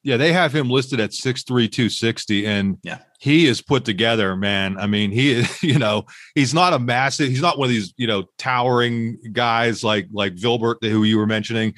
[0.04, 2.46] Yeah, they have him listed at 6'3, 260.
[2.46, 4.78] And yeah, he is put together, man.
[4.78, 7.94] I mean, he is, you know, he's not a massive, he's not one of these,
[7.98, 11.74] you know, towering guys like like Vilbert, who you were mentioning.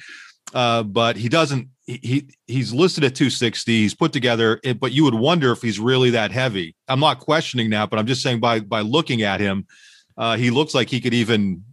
[0.54, 5.14] Uh, but he doesn't he he's listed at 260 he's put together but you would
[5.14, 8.60] wonder if he's really that heavy i'm not questioning that but i'm just saying by
[8.60, 9.66] by looking at him
[10.16, 11.64] uh, he looks like he could even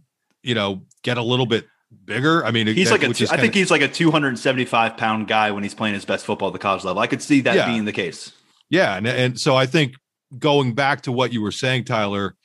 [0.42, 1.66] you know get a little bit
[2.04, 2.44] bigger.
[2.44, 3.32] I mean, he's that, like a.
[3.32, 6.52] I think he's like a 275 pound guy when he's playing his best football at
[6.52, 7.00] the college level.
[7.00, 7.66] I could see that yeah.
[7.66, 8.32] being the case.
[8.68, 9.94] Yeah, and and so I think
[10.38, 12.36] going back to what you were saying, Tyler,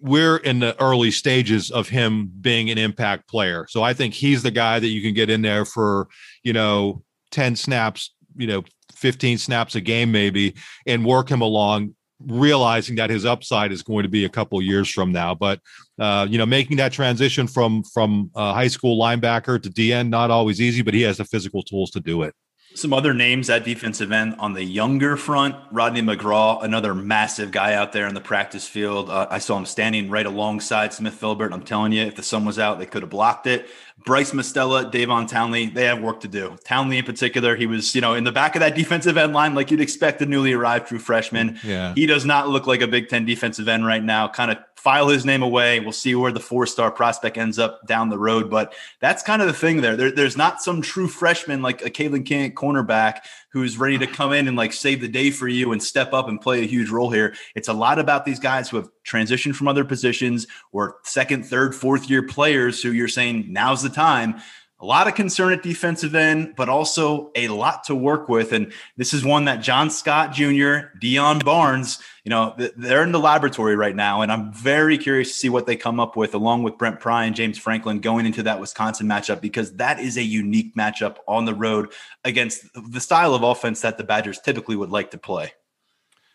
[0.00, 3.66] we're in the early stages of him being an impact player.
[3.68, 6.08] So I think he's the guy that you can get in there for
[6.42, 8.62] you know 10 snaps, you know
[8.94, 10.54] 15 snaps a game maybe,
[10.86, 14.90] and work him along realizing that his upside is going to be a couple years
[14.90, 15.34] from now.
[15.34, 15.60] But
[15.98, 20.30] uh, you know, making that transition from from uh, high school linebacker to DN not
[20.30, 22.34] always easy, but he has the physical tools to do it.
[22.74, 27.72] Some other names at defensive end on the younger front, Rodney McGraw, another massive guy
[27.72, 29.08] out there in the practice field.
[29.08, 31.54] Uh, I saw him standing right alongside Smith Vilbert.
[31.54, 33.66] I'm telling you, if the sun was out, they could have blocked it.
[34.04, 36.54] Bryce Mostella, Davon Townley, they have work to do.
[36.66, 39.54] Townley in particular, he was, you know, in the back of that defensive end line,
[39.54, 41.58] like you'd expect a newly arrived true freshman.
[41.64, 41.94] Yeah.
[41.94, 44.28] He does not look like a Big Ten defensive end right now.
[44.28, 45.80] Kind of file his name away.
[45.80, 48.50] We'll see where the four star prospect ends up down the road.
[48.50, 49.96] But that's kind of the thing there.
[49.96, 54.32] there there's not some true freshman like a Kalen King cornerback who's ready to come
[54.32, 56.90] in and like save the day for you and step up and play a huge
[56.90, 57.34] role here.
[57.54, 61.74] It's a lot about these guys who have transitioned from other positions or second, third,
[61.74, 64.40] fourth year players who you're saying now's the time
[64.78, 68.52] a lot of concern at defensive end, but also a lot to work with.
[68.52, 73.18] And this is one that John Scott Jr., Deion Barnes, you know, they're in the
[73.18, 74.20] laboratory right now.
[74.20, 77.24] And I'm very curious to see what they come up with, along with Brent Pry
[77.24, 81.46] and James Franklin going into that Wisconsin matchup, because that is a unique matchup on
[81.46, 81.92] the road
[82.24, 85.54] against the style of offense that the Badgers typically would like to play.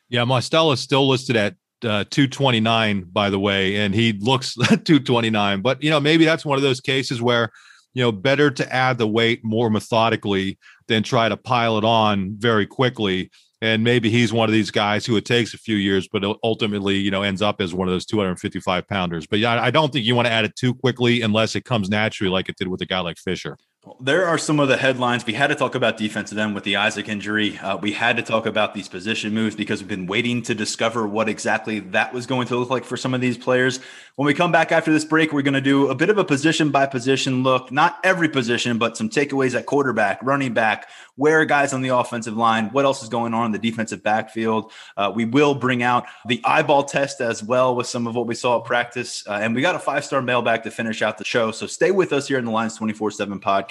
[0.10, 5.62] Yeah, Mostella is still listed at uh, 229, by the way, and he looks 229.
[5.62, 7.52] But, you know, maybe that's one of those cases where–
[7.94, 12.36] you know, better to add the weight more methodically than try to pile it on
[12.38, 13.30] very quickly.
[13.64, 16.96] And maybe he's one of these guys who it takes a few years, but ultimately,
[16.96, 19.28] you know, ends up as one of those 255 pounders.
[19.28, 21.88] But yeah, I don't think you want to add it too quickly unless it comes
[21.88, 23.58] naturally, like it did with a guy like Fisher.
[24.00, 25.26] There are some of the headlines.
[25.26, 27.58] We had to talk about defensive end with the Isaac injury.
[27.58, 31.08] Uh, we had to talk about these position moves because we've been waiting to discover
[31.08, 33.80] what exactly that was going to look like for some of these players.
[34.18, 36.24] When we come back after this break, we're going to do a bit of a
[36.24, 41.44] position by position look, not every position, but some takeaways at quarterback, running back, where
[41.46, 44.72] guys on the offensive line, what else is going on in the defensive backfield.
[44.96, 48.36] Uh, we will bring out the eyeball test as well with some of what we
[48.36, 49.26] saw at practice.
[49.28, 51.52] Uh, and we got a five star mailbag to finish out the show.
[51.52, 53.71] So stay with us here in the Lions 24 7 podcast.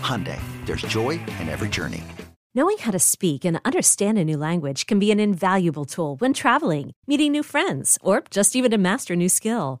[0.00, 2.02] Hyundai, there's joy in every journey.
[2.54, 6.32] Knowing how to speak and understand a new language can be an invaluable tool when
[6.32, 9.80] traveling, meeting new friends, or just even to master a new skill.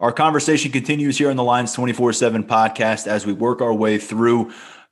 [0.00, 4.50] Our conversation continues here on the Lions 24-7 podcast as we work our way through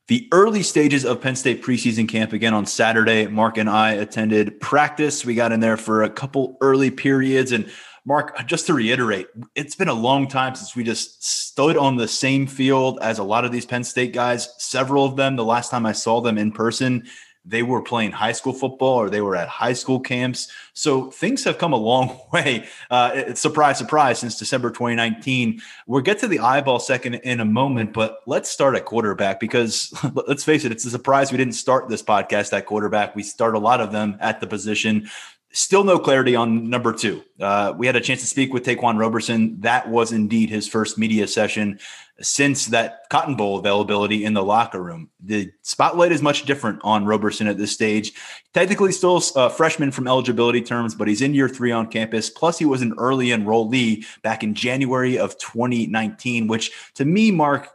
[0.09, 3.27] the early stages of Penn State preseason camp again on Saturday.
[3.27, 5.25] Mark and I attended practice.
[5.25, 7.53] We got in there for a couple early periods.
[7.53, 7.71] And
[8.05, 12.07] Mark, just to reiterate, it's been a long time since we just stood on the
[12.07, 14.51] same field as a lot of these Penn State guys.
[14.59, 17.07] Several of them, the last time I saw them in person,
[17.49, 20.49] they were playing high school football or they were at high school camps.
[20.75, 22.67] So things have come a long way.
[22.91, 25.61] Uh, surprise, surprise, since December 2019.
[25.87, 29.93] We'll get to the eyeball second in a moment, but let's start at quarterback because
[30.29, 33.17] let's face it, it's a surprise we didn't start this podcast at quarterback.
[33.17, 35.09] We start a lot of them at the position.
[35.51, 37.23] Still no clarity on number two.
[37.41, 39.59] Uh, we had a chance to speak with Ta'Quan Roberson.
[39.61, 41.79] That was indeed his first media session
[42.21, 45.09] since that Cotton Bowl availability in the locker room.
[45.21, 48.13] The spotlight is much different on Roberson at this stage.
[48.53, 52.29] Technically, still a freshman from eligibility terms, but he's in year three on campus.
[52.29, 57.71] Plus, he was an early enrollee back in January of 2019, which to me, Mark,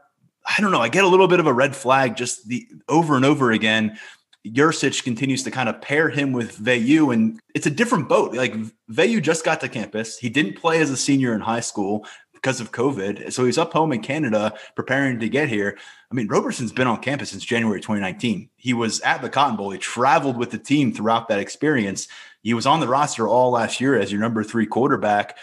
[0.45, 3.15] I don't know, I get a little bit of a red flag just the over
[3.15, 3.97] and over again
[4.45, 8.34] Yurcich continues to kind of pair him with Veilleux, and it's a different boat.
[8.34, 8.53] Like
[8.91, 10.17] Veilleux just got to campus.
[10.17, 13.32] He didn't play as a senior in high school because of COVID.
[13.32, 15.77] So he's up home in Canada preparing to get here.
[16.12, 18.49] I mean, Roberson's been on campus since January 2019.
[18.58, 19.71] He was at the Cotton Bowl.
[19.71, 22.10] He traveled with the team throughout that experience.
[22.41, 25.38] He was on the roster all last year as your number three quarterback.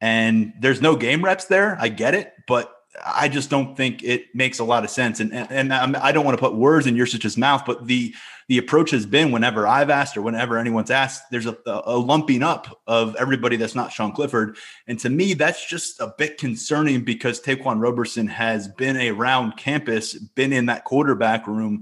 [0.00, 1.76] And there's no game reps there.
[1.80, 2.73] I get it, but
[3.04, 5.20] I just don't think it makes a lot of sense.
[5.20, 8.14] And and, and I don't want to put words in Yurcich's mouth, but the
[8.48, 12.42] the approach has been whenever I've asked or whenever anyone's asked, there's a, a lumping
[12.42, 14.58] up of everybody that's not Sean Clifford.
[14.86, 20.14] And to me, that's just a bit concerning because Ta'Quan Roberson has been around campus,
[20.14, 21.80] been in that quarterback room.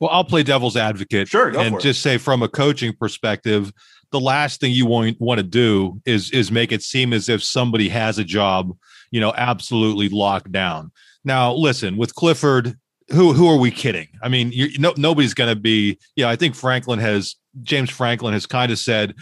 [0.00, 1.28] Well, I'll play devil's advocate.
[1.28, 3.72] Sure, and just say from a coaching perspective,
[4.10, 7.42] the last thing you want want to do is is make it seem as if
[7.42, 8.76] somebody has a job,
[9.14, 10.90] you know, absolutely locked down.
[11.24, 12.76] Now, listen, with Clifford,
[13.12, 14.08] who who are we kidding?
[14.20, 16.00] I mean, you no, nobody's going to be.
[16.16, 19.14] Yeah, I think Franklin has James Franklin has kind of said,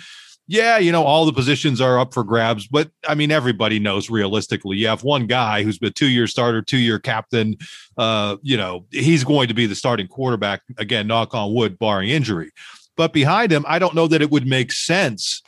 [0.47, 4.09] yeah, you know, all the positions are up for grabs, but I mean, everybody knows
[4.09, 7.59] realistically, you have one guy who's been two year starter, two year captain.
[7.99, 11.07] Uh, you know, he's going to be the starting quarterback again.
[11.07, 12.51] Knock on wood, barring injury.
[12.97, 15.43] But behind him, I don't know that it would make sense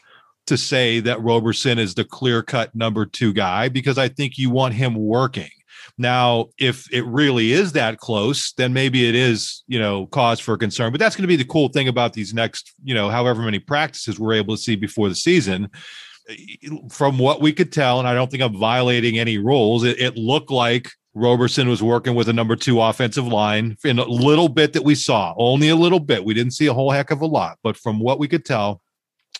[0.46, 4.50] to say that Roberson is the clear cut number two guy because I think you
[4.50, 5.50] want him working.
[5.96, 10.56] Now, if it really is that close, then maybe it is, you know, cause for
[10.56, 10.92] concern.
[10.92, 13.58] But that's going to be the cool thing about these next, you know, however many
[13.58, 15.70] practices we're able to see before the season.
[16.90, 20.16] From what we could tell, and I don't think I'm violating any rules, it, it
[20.16, 24.72] looked like Roberson was working with a number two offensive line in a little bit
[24.72, 26.24] that we saw, only a little bit.
[26.24, 28.80] We didn't see a whole heck of a lot, but from what we could tell,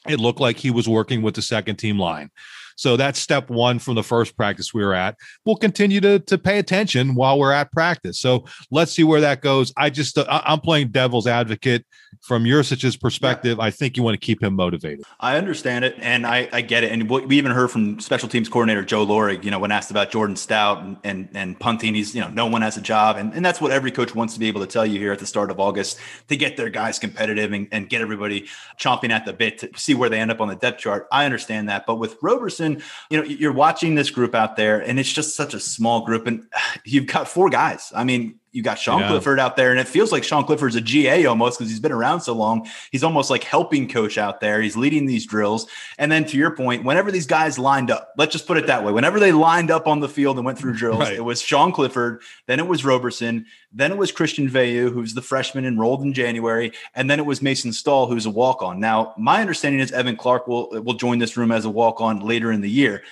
[0.09, 2.31] it looked like he was working with the second team line.
[2.77, 5.17] So that's step one from the first practice we were at.
[5.45, 8.19] We'll continue to, to pay attention while we're at practice.
[8.19, 9.73] So let's see where that goes.
[9.77, 11.85] I just, uh, I'm playing devil's advocate
[12.21, 13.59] from Yurcich's perspective.
[13.59, 13.65] Yeah.
[13.65, 15.05] I think you want to keep him motivated.
[15.21, 16.93] I understand it and I, I get it.
[16.93, 20.11] And we even heard from special teams coordinator Joe Lorig, you know, when asked about
[20.11, 23.17] Jordan Stout and, and, and punting, he's, you know, no one has a job.
[23.17, 25.19] And, and that's what every coach wants to be able to tell you here at
[25.19, 28.47] the start of August to get their guys competitive and, and get everybody
[28.81, 31.07] chomping at the bit to see where they end up on the depth chart.
[31.13, 31.85] I understand that.
[31.87, 35.55] But with Roberson, you know, you're watching this group out there, and it's just such
[35.55, 36.45] a small group, and
[36.85, 37.93] you've got four guys.
[37.95, 39.09] I mean, you got Sean yeah.
[39.09, 41.91] Clifford out there, and it feels like Sean Clifford's a GA almost because he's been
[41.91, 42.69] around so long.
[42.93, 44.63] He's almost like helping coach out there.
[44.63, 45.67] He's leading these drills.
[45.99, 48.85] And then to your point, whenever these guys lined up, let's just put it that
[48.85, 48.93] way.
[48.93, 51.15] Whenever they lined up on the field and went through drills, right.
[51.15, 55.23] it was Sean Clifford, then it was Roberson, then it was Christian Veilleux, who's the
[55.23, 58.79] freshman enrolled in January, and then it was Mason Stahl, who's a walk-on.
[58.79, 62.53] Now, my understanding is Evan Clark will will join this room as a walk-on later
[62.53, 63.03] in the year.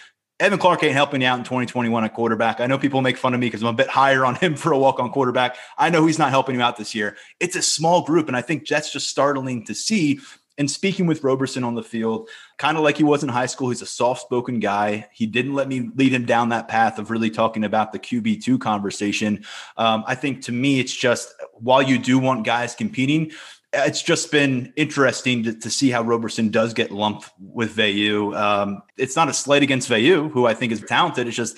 [0.43, 2.59] Evan Clark ain't helping you out in 2021 at quarterback.
[2.59, 4.73] I know people make fun of me because I'm a bit higher on him for
[4.73, 5.57] a walk on quarterback.
[5.79, 7.17] I know he's not helping you out this year.
[7.39, 10.19] It's a small group, and I think that's just startling to see.
[10.59, 12.29] And speaking with Roberson on the field,
[12.59, 15.07] kind of like he was in high school, he's a soft spoken guy.
[15.13, 18.61] He didn't let me lead him down that path of really talking about the QB2
[18.61, 19.45] conversation.
[19.77, 23.31] Um, I think to me, it's just while you do want guys competing,
[23.73, 28.37] it's just been interesting to, to, see how Roberson does get lumped with Veilleux.
[28.37, 31.27] Um, it's not a slight against Veilleux, who I think is talented.
[31.27, 31.57] It's just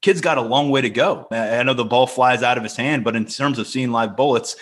[0.00, 1.28] kid's got a long way to go.
[1.30, 4.16] I know the ball flies out of his hand, but in terms of seeing live
[4.16, 4.56] bullets,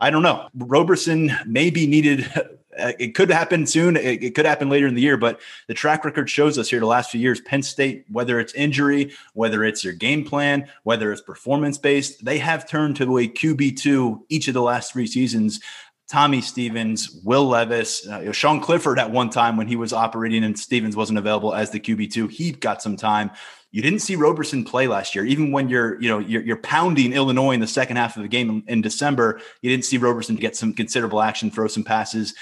[0.00, 0.48] I don't know.
[0.54, 2.30] Roberson maybe needed
[2.78, 3.96] Uh, it could happen soon.
[3.96, 6.80] It, it, could happen later in the year, but the track record shows us here
[6.80, 11.12] the last few years, Penn State, whether it's injury, whether it's your game plan, whether
[11.12, 15.60] it's performance based, they have turned to a QB2 each of the last three seasons.
[16.08, 20.58] Tommy Stevens, Will Levis, uh, Sean Clifford at one time when he was operating and
[20.58, 23.30] Stevens wasn't available as the QB2, he got some time.
[23.72, 27.12] You didn't see Roberson play last year, even when you're, you know, you're, you're pounding
[27.12, 29.40] Illinois in the second half of the game in December.
[29.60, 32.34] You didn't see Roberson get some considerable action, throw some passes,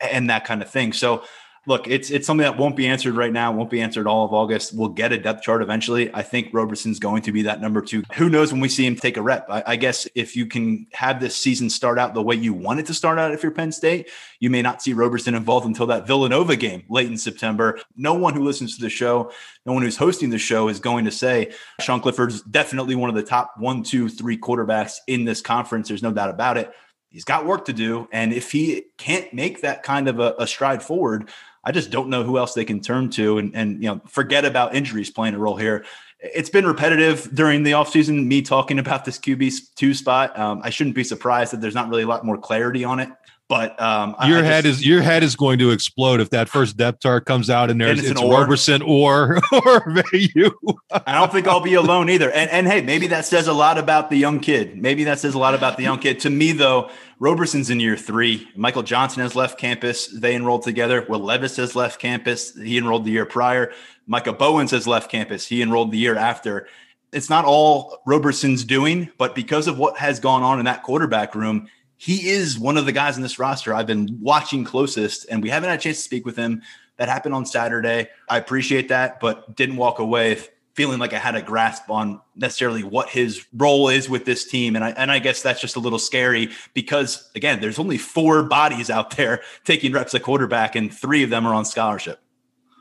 [0.00, 0.92] and that kind of thing.
[0.92, 1.22] So
[1.66, 4.32] look, it's it's something that won't be answered right now, won't be answered all of
[4.32, 4.74] August.
[4.74, 6.12] We'll get a depth chart eventually.
[6.12, 8.02] I think Roberson's going to be that number two.
[8.14, 9.46] Who knows when we see him take a rep?
[9.48, 12.80] I, I, guess if you can have this season start out the way you want
[12.80, 14.08] it to start out, if you're Penn State,
[14.40, 17.78] you may not see Roberson involved until that Villanova game late in September.
[17.96, 19.30] No one who listens to the show,
[19.64, 23.16] no one who's hosting the show is going to say Sean Clifford's definitely one of
[23.16, 25.88] the top one, two, three quarterbacks in this conference.
[25.88, 26.72] There's no doubt about it.
[27.12, 28.08] He's got work to do.
[28.10, 31.28] And if he can't make that kind of a, a stride forward,
[31.64, 34.44] I just don't know who else they can turn to and, and you know forget
[34.44, 35.84] about injuries playing a role here.
[36.18, 40.38] It's been repetitive during the offseason, me talking about this QB two spot.
[40.38, 43.08] Um, I shouldn't be surprised that there's not really a lot more clarity on it.
[43.52, 46.48] But um, your I head just, is your head is going to explode if that
[46.48, 48.40] first depth chart comes out and there's and it's, it's or.
[48.40, 50.56] Roberson or or you.
[50.90, 52.30] I don't think I'll be alone either.
[52.30, 54.80] And and hey, maybe that says a lot about the young kid.
[54.80, 56.20] Maybe that says a lot about the young kid.
[56.20, 56.88] To me, though,
[57.18, 58.48] Roberson's in year three.
[58.56, 60.06] Michael Johnson has left campus.
[60.06, 61.04] They enrolled together.
[61.06, 62.56] Will Levis has left campus.
[62.56, 63.70] He enrolled the year prior.
[64.06, 65.46] Micah Bowens has left campus.
[65.46, 66.68] He enrolled the year after.
[67.12, 71.34] It's not all Roberson's doing, but because of what has gone on in that quarterback
[71.34, 71.68] room,
[72.02, 75.50] he is one of the guys in this roster I've been watching closest, and we
[75.50, 76.62] haven't had a chance to speak with him.
[76.96, 78.08] That happened on Saturday.
[78.28, 80.40] I appreciate that, but didn't walk away
[80.74, 84.74] feeling like I had a grasp on necessarily what his role is with this team.
[84.74, 88.42] And I and I guess that's just a little scary because again, there's only four
[88.42, 92.18] bodies out there taking reps at quarterback, and three of them are on scholarship.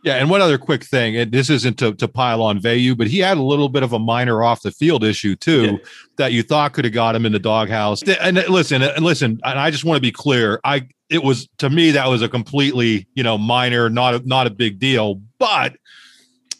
[0.03, 3.05] Yeah, and one other quick thing, and this isn't to, to pile on Veilleux, but
[3.05, 5.77] he had a little bit of a minor off the field issue too yeah.
[6.17, 8.01] that you thought could have got him in the doghouse.
[8.03, 10.59] And listen, and listen, and I just want to be clear.
[10.63, 14.47] I it was to me that was a completely you know minor, not a, not
[14.47, 15.75] a big deal, but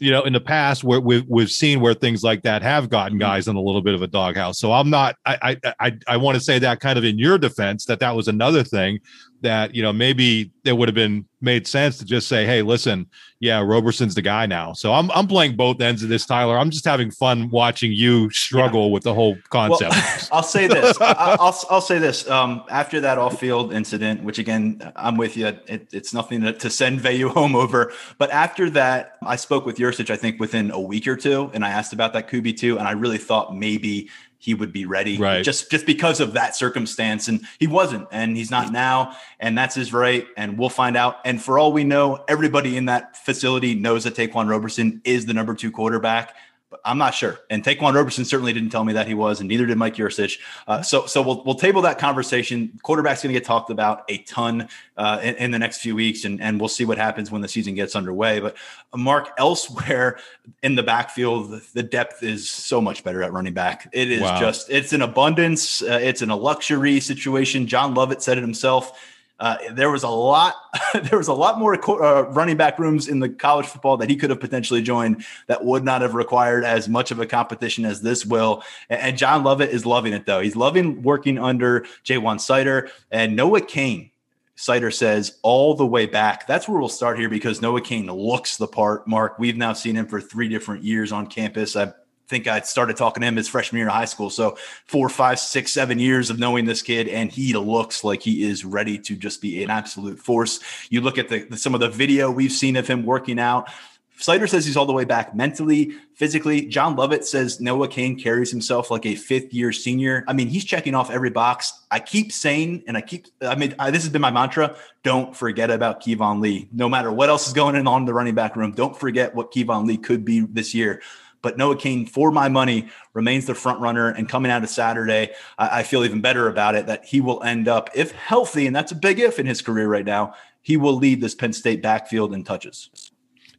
[0.01, 3.13] you know, in the past where we've we've seen where things like that have gotten
[3.13, 3.19] mm-hmm.
[3.19, 4.59] guys in a little bit of a doghouse.
[4.59, 5.15] So I'm not.
[5.25, 8.15] I I I, I want to say that kind of in your defense that that
[8.15, 8.99] was another thing
[9.41, 13.07] that you know maybe it would have been made sense to just say, hey, listen,
[13.39, 14.73] yeah, Roberson's the guy now.
[14.73, 16.57] So I'm I'm playing both ends of this, Tyler.
[16.57, 18.93] I'm just having fun watching you struggle yeah.
[18.93, 19.91] with the whole concept.
[19.91, 20.97] Well, I'll say this.
[21.01, 22.29] I, will I'll say this.
[22.29, 25.47] Um, after that off-field incident, which again, I'm with you.
[25.47, 27.91] It, it's nothing to, to send Veilleux home over.
[28.17, 31.65] But after that, I spoke with Yurcich, I think within a week or two, and
[31.65, 34.09] I asked about that QB two, and I really thought maybe
[34.41, 35.43] he would be ready right.
[35.45, 37.27] just just because of that circumstance.
[37.27, 41.17] And he wasn't and he's not now and that's his right and we'll find out.
[41.23, 45.33] And for all we know everybody in that facility knows that Ta'Quan Roberson is the
[45.33, 46.35] number 2 quarterback
[46.72, 47.38] but I'm not sure.
[47.49, 50.39] And Ta'Quan Roberson certainly didn't tell me that he was, and neither did Mike Yurcich.
[50.67, 52.80] Uh, so, so we'll we'll table that conversation.
[52.82, 56.24] Quarterback's going to get talked about a ton uh, in, in, the next few weeks,
[56.24, 58.39] and and we'll see what happens when the season gets underway.
[58.39, 58.55] But
[58.93, 60.17] uh, Mark, elsewhere
[60.63, 63.89] in the backfield, the, the, depth is so much better at running back.
[63.91, 64.39] It is wow.
[64.39, 65.82] just it's an abundance.
[65.82, 67.67] Uh, it's in a luxury situation.
[67.67, 68.97] John Lovett said it himself
[69.41, 70.55] uh, there was a lot,
[71.09, 71.73] there was a lot more
[72.03, 75.65] uh, running back rooms in the college football that he could have potentially joined that
[75.65, 78.63] would not have required as much of a competition as this will.
[78.89, 80.39] And, John Lovett is loving it though.
[80.39, 84.11] He's loving working under Ja'Juan Seider and Noah Cain.
[84.55, 86.45] Seider says all the way back.
[86.45, 89.07] That's where we'll start here because Noah Cain looks the part.
[89.07, 91.75] Mark, we've now seen him for three different years on campus.
[91.75, 91.93] I
[92.32, 94.32] think I started talking to him his freshman year in high school.
[94.32, 94.57] So
[94.88, 98.65] four, five, six, seven years of knowing this kid, and he looks like he is
[98.65, 100.61] ready to just be an absolute force.
[100.89, 103.69] You look at the some of the video we've seen of him working out.
[104.17, 106.67] Seider says he's all the way back mentally, physically.
[106.67, 110.23] John Lovett says Noah Cain carries himself like a fifth year senior.
[110.27, 111.73] I mean, he's checking off every box.
[111.89, 115.36] I keep saying, and I keep, I mean, I, this has been my mantra don't
[115.36, 116.69] forget about Keyvone Lee.
[116.71, 119.51] No matter what else is going on in the running back room, don't forget what
[119.51, 121.01] Keyvone Lee could be this year.
[121.41, 124.09] But Noah Cain, for my money, remains the front runner.
[124.09, 127.41] And coming out of Saturday, I, I feel even better about it that he will
[127.43, 130.77] end up, if healthy, and that's a big if in his career right now, he
[130.77, 132.89] will lead this Penn State backfield in touches.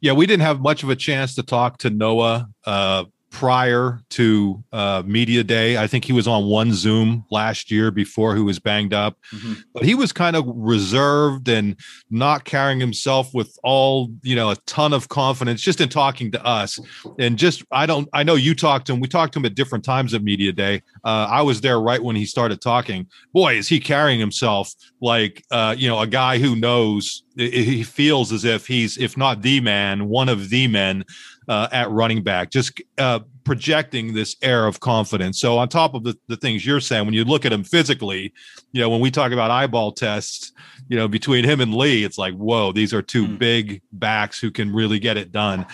[0.01, 4.63] Yeah, we didn't have much of a chance to talk to Noah uh, prior to
[4.71, 5.75] uh, media day.
[5.75, 9.53] I think he was on one Zoom last year before he was banged up, mm-hmm.
[9.73, 11.75] but he was kind of reserved and
[12.11, 16.45] not carrying himself with all you know a ton of confidence just in talking to
[16.45, 16.79] us.
[17.19, 18.99] And just I don't I know you talked to him.
[18.99, 20.83] We talked to him at different times of media day.
[21.03, 23.07] Uh, I was there right when he started talking.
[23.33, 24.71] Boy, is he carrying himself
[25.01, 27.23] like uh, you know a guy who knows.
[27.35, 31.03] He feels as if he's, if not the man, one of the men
[31.47, 35.39] uh, at running back, just uh, projecting this air of confidence.
[35.39, 38.33] So, on top of the, the things you're saying, when you look at him physically,
[38.71, 40.51] you know, when we talk about eyeball tests,
[40.87, 43.37] you know, between him and Lee, it's like, whoa, these are two mm.
[43.37, 45.65] big backs who can really get it done.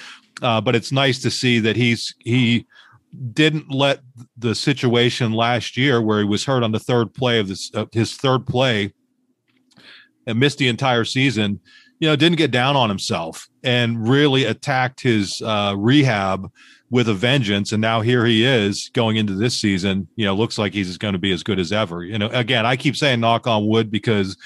[0.41, 2.65] Uh, but it's nice to see that he's he
[3.33, 3.99] didn't let
[4.37, 8.15] the situation last year where he was hurt on the third play of this his
[8.15, 8.93] third play
[10.27, 11.59] and missed the entire season
[11.99, 16.49] you know, didn't get down on himself and really attacked his uh, rehab
[16.89, 17.71] with a vengeance.
[17.71, 20.07] And now here he is going into this season.
[20.15, 22.03] You know, looks like he's going to be as good as ever.
[22.03, 24.37] You know, again, I keep saying knock on wood because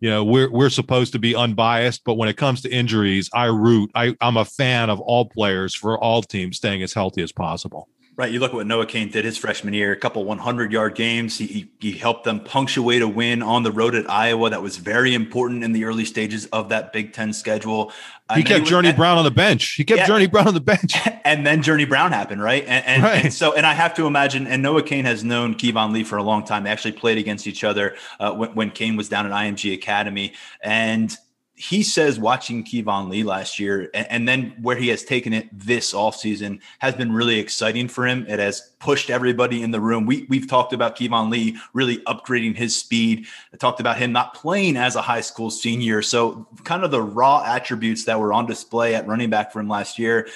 [0.00, 3.46] you know we're we're supposed to be unbiased, but when it comes to injuries, I
[3.46, 3.90] root.
[3.94, 7.88] I, I'm a fan of all players for all teams staying as healthy as possible.
[8.16, 8.30] Right.
[8.30, 11.36] You look at what Noah Cain did his freshman year, a couple 100 yard games.
[11.36, 14.50] He, he, he, helped them punctuate a win on the road at Iowa.
[14.50, 17.92] That was very important in the early stages of that Big Ten schedule.
[18.32, 19.72] He kept Journey Brown on the bench.
[19.72, 20.06] He kept yeah.
[20.06, 20.94] Journey Brown on the bench.
[21.26, 22.64] And then Journey Brown happened, right?
[22.64, 23.24] And, and, right.
[23.24, 26.18] and, so, and I have to imagine, and Noah Cain has known Keyvone Lee for
[26.18, 26.64] a long time.
[26.64, 30.34] They actually played against each other uh, when, when Cain was down at IMG Academy.
[30.62, 31.16] And
[31.56, 35.48] he says watching Keyvone Lee last year and, and, then where he has taken it
[35.52, 38.26] this offseason has been really exciting for him.
[38.28, 40.04] It has pushed everybody in the room.
[40.04, 43.26] We, we've talked about Keyvone Lee really upgrading his speed.
[43.52, 46.02] I talked about him not playing as a high school senior.
[46.02, 49.68] So kind of the raw attributes that were on display at running back for him
[49.68, 50.26] last year,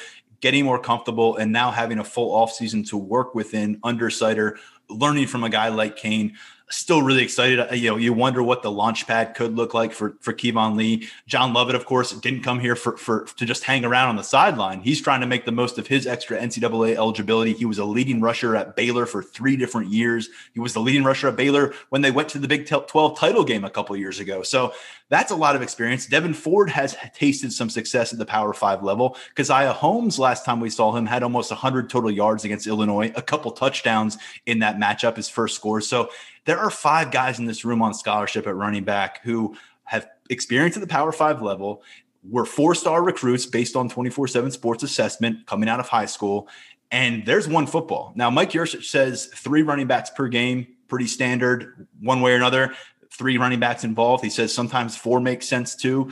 [0.40, 4.56] getting more comfortable and now having a full offseason to work within under Seider,
[4.88, 6.36] learning from a guy like Cain
[6.70, 7.60] still really excited.
[7.60, 10.76] Uh, you know, you wonder what the launch pad could look like for for Keyvone
[10.76, 11.08] Lee.
[11.26, 14.22] John Lovett, of course, didn't come here for for to just hang around on the
[14.22, 14.80] sideline.
[14.80, 17.52] He's trying to make the most of his extra NCAA eligibility.
[17.52, 20.28] He was a leading rusher at Baylor for three different years.
[20.54, 23.44] He was the leading rusher at Baylor when they went to the Big 12 title
[23.44, 24.42] game a couple years ago.
[24.42, 24.72] So
[25.10, 26.06] that's a lot of experience.
[26.06, 29.16] Devyn Ford has tasted some success at the Power Five level.
[29.34, 33.22] Caziah Holmes, last time we saw him, had almost 100 total yards against Illinois, a
[33.22, 35.80] couple touchdowns in that matchup, his first score.
[35.80, 36.10] So
[36.45, 40.76] there are five guys in this room on scholarship at running back who have experience
[40.76, 41.82] at the Power Five level,
[42.28, 46.49] were four star recruits based on 24 7 sports assessment coming out of high school.
[46.91, 48.12] And there's one football.
[48.16, 52.74] Now, Mike Yurcich says three running backs per game, pretty standard, one way or another.
[53.11, 54.24] Three running backs involved.
[54.24, 56.11] He says sometimes four makes sense too.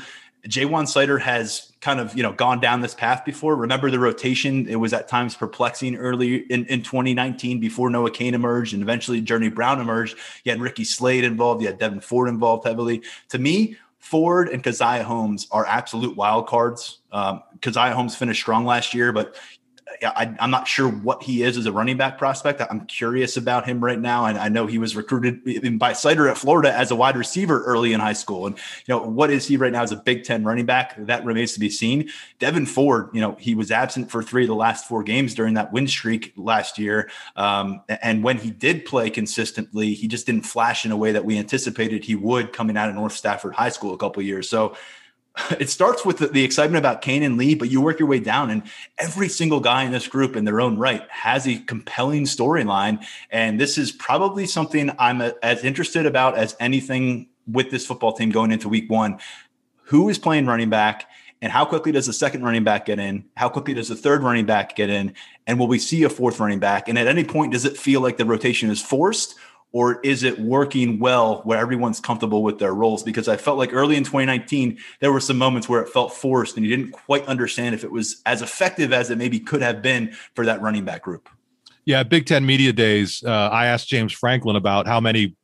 [0.48, 3.56] Ja'Juan Seider has kind of you know gone down this path before.
[3.56, 8.34] Remember the rotation; it was at times perplexing early in, in 2019 before Noah Cain
[8.34, 10.16] emerged, and eventually Journey Brown emerged.
[10.44, 11.62] You had Ricky Slade involved.
[11.62, 13.02] You had Devyn Ford involved heavily.
[13.30, 17.00] To me, Ford and Caziah Holmes are absolute wild cards.
[17.10, 19.36] Um, Caziah Holmes finished strong last year, but
[20.02, 22.62] I, am not sure what he is as a running back prospect.
[22.68, 24.26] I'm curious about him right now.
[24.26, 25.44] And I know he was recruited
[25.78, 28.46] by Seider at Florida as a wide receiver early in high school.
[28.46, 30.94] And, you know, what is he right now as a Big Ten running back?
[30.98, 32.10] That remains to be seen.
[32.40, 35.54] Devyn Ford, you know, he was absent for three of the last four games during
[35.54, 37.10] that win streak last year.
[37.36, 41.24] Um, and when he did play consistently, he just didn't flash in a way that
[41.24, 44.48] we anticipated he would coming out of North Stafford High School a couple years.
[44.48, 44.76] So,
[45.60, 48.20] it starts with the, the, excitement about Cain and Lee, but you work your way
[48.20, 48.62] down, and
[48.98, 53.04] every single guy in this group, in their own right, has a compelling storyline.
[53.30, 58.12] And this is probably something I'm a, as interested about as anything with this football
[58.12, 59.18] team going into week one.
[59.84, 61.08] Who is playing running back?
[61.42, 63.26] And how quickly does the second running back get in?
[63.36, 65.14] How quickly does the third running back get in?
[65.46, 66.88] And will we see a fourth running back?
[66.88, 69.34] And at any point, does it feel like the rotation is forced?
[69.76, 73.02] Or is it working well where everyone's comfortable with their roles?
[73.02, 76.56] Because I felt like early in 2019, there were some moments where it felt forced
[76.56, 79.82] and you didn't quite understand if it was as effective as it maybe could have
[79.82, 81.28] been for that running back group.
[81.84, 85.36] Yeah, Big Ten Media Days, uh, I asked James Franklin about how many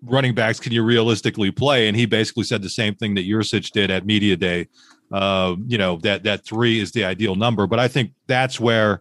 [0.00, 3.72] running backs can you realistically play, and he basically said the same thing that Yurcich
[3.72, 4.68] did at Media Day.
[5.10, 9.00] Uh, you know that that three is the ideal number, but I think that's where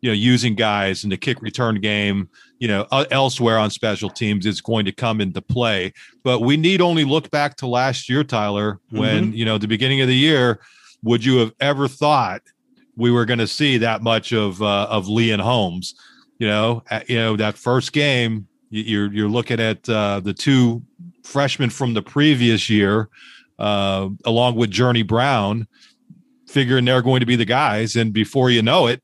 [0.00, 2.28] you know using guys in the kick return game
[2.58, 5.92] you know uh, elsewhere on special teams is going to come into play.
[6.22, 9.34] But we need only look back to last year tyler when mm-hmm.
[9.34, 10.60] you know the beginning of the year
[11.02, 12.42] would you have ever thought
[12.96, 15.94] we were going to see that much of uh, of lee and holmes?
[16.38, 20.82] You know you know that first game you're you're looking at uh, the two
[21.24, 23.08] freshmen from the previous year
[23.58, 25.66] uh, along with journey brown
[26.46, 27.94] figuring they're going to be the guys.
[27.94, 29.02] And before you know it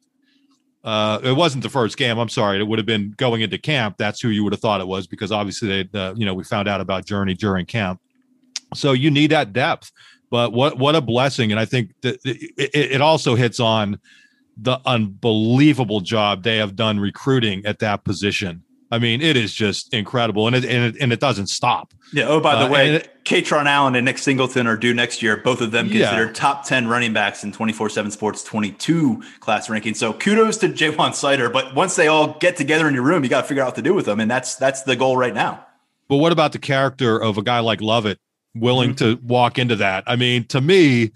[0.87, 2.17] Uh, it wasn't the first game.
[2.17, 2.61] I'm sorry.
[2.61, 3.97] It would have been going into camp.
[3.99, 6.45] That's who you would have thought it was because obviously they, uh, you know, we
[6.45, 8.01] found out about Journey during camp.
[8.73, 9.91] So you need that depth.
[10.31, 11.51] But what what a blessing!
[11.51, 14.01] And I think that it, it also hits on
[14.57, 18.63] the unbelievable job they have done recruiting at that position.
[18.91, 21.93] I mean, it is just incredible, and it and it, and it doesn't stop.
[22.13, 22.29] Yeah.
[22.29, 25.37] Oh, by the uh, way, Kaytron Allen and Nick Singleton are due next year.
[25.37, 26.33] Both of them considered yeah.
[26.33, 29.95] top ten running backs in twenty four seven Sports twenty two class ranking.
[29.95, 31.53] So kudos to Ja'Juan Seider.
[31.53, 33.75] But once they all get together in your room, you got to figure out what
[33.75, 35.67] to do with them, and that's that's the goal right now.
[36.09, 38.21] But what about the character of a guy like Lovett,
[38.55, 39.21] willing mm-hmm.
[39.21, 40.05] to walk into that?
[40.07, 41.11] I mean, to me,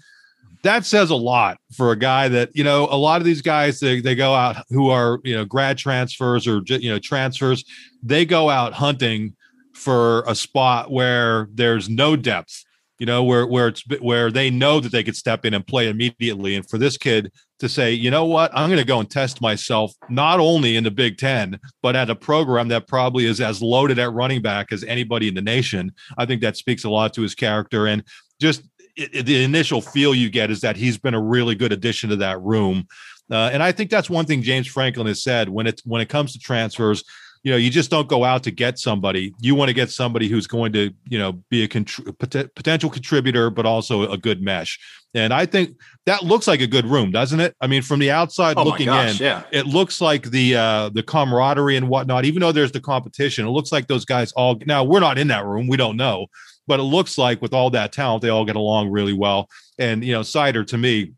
[0.63, 3.79] that says a lot for a guy that you know a lot of these guys
[3.79, 7.63] they, they go out who are you know grad transfers or you know transfers
[8.03, 9.35] they go out hunting
[9.73, 12.63] for a spot where there's no depth
[13.01, 15.89] you know where where it's where they know that they could step in and play
[15.89, 16.55] immediately.
[16.55, 18.51] And for this kid to say you know what?
[18.53, 22.11] I'm going to go and test myself not only in the big 10 but at
[22.11, 25.91] a program that probably is as loaded at running back as anybody in the nation
[26.19, 27.87] i think that speaks a lot to his character.
[27.87, 28.03] And
[28.39, 28.61] just
[29.01, 32.15] it, the initial feel you get is that he's been a really good addition to
[32.17, 32.87] that room.
[33.29, 36.09] Uh, and I think that's one thing James Franklin has said when it when it
[36.09, 37.03] comes to transfers.
[37.43, 39.33] You know, you just don't go out to get somebody.
[39.39, 42.87] You want to get somebody who's going to, you know, be a contr- pot- potential
[42.87, 44.77] contributor, but also a good mesh.
[45.15, 45.75] And I think
[46.05, 47.55] that looks like a good room, doesn't it?
[47.59, 49.43] I mean, from the outside oh looking gosh, in, yeah.
[49.51, 52.25] it looks like the uh, the camaraderie and whatnot.
[52.25, 54.59] Even though there's the competition, it looks like those guys all.
[54.67, 56.27] Now we're not in that room; we don't know
[56.71, 59.49] but it looks like with all that talent, they all get along really well.
[59.77, 61.11] And you know, Seider to me,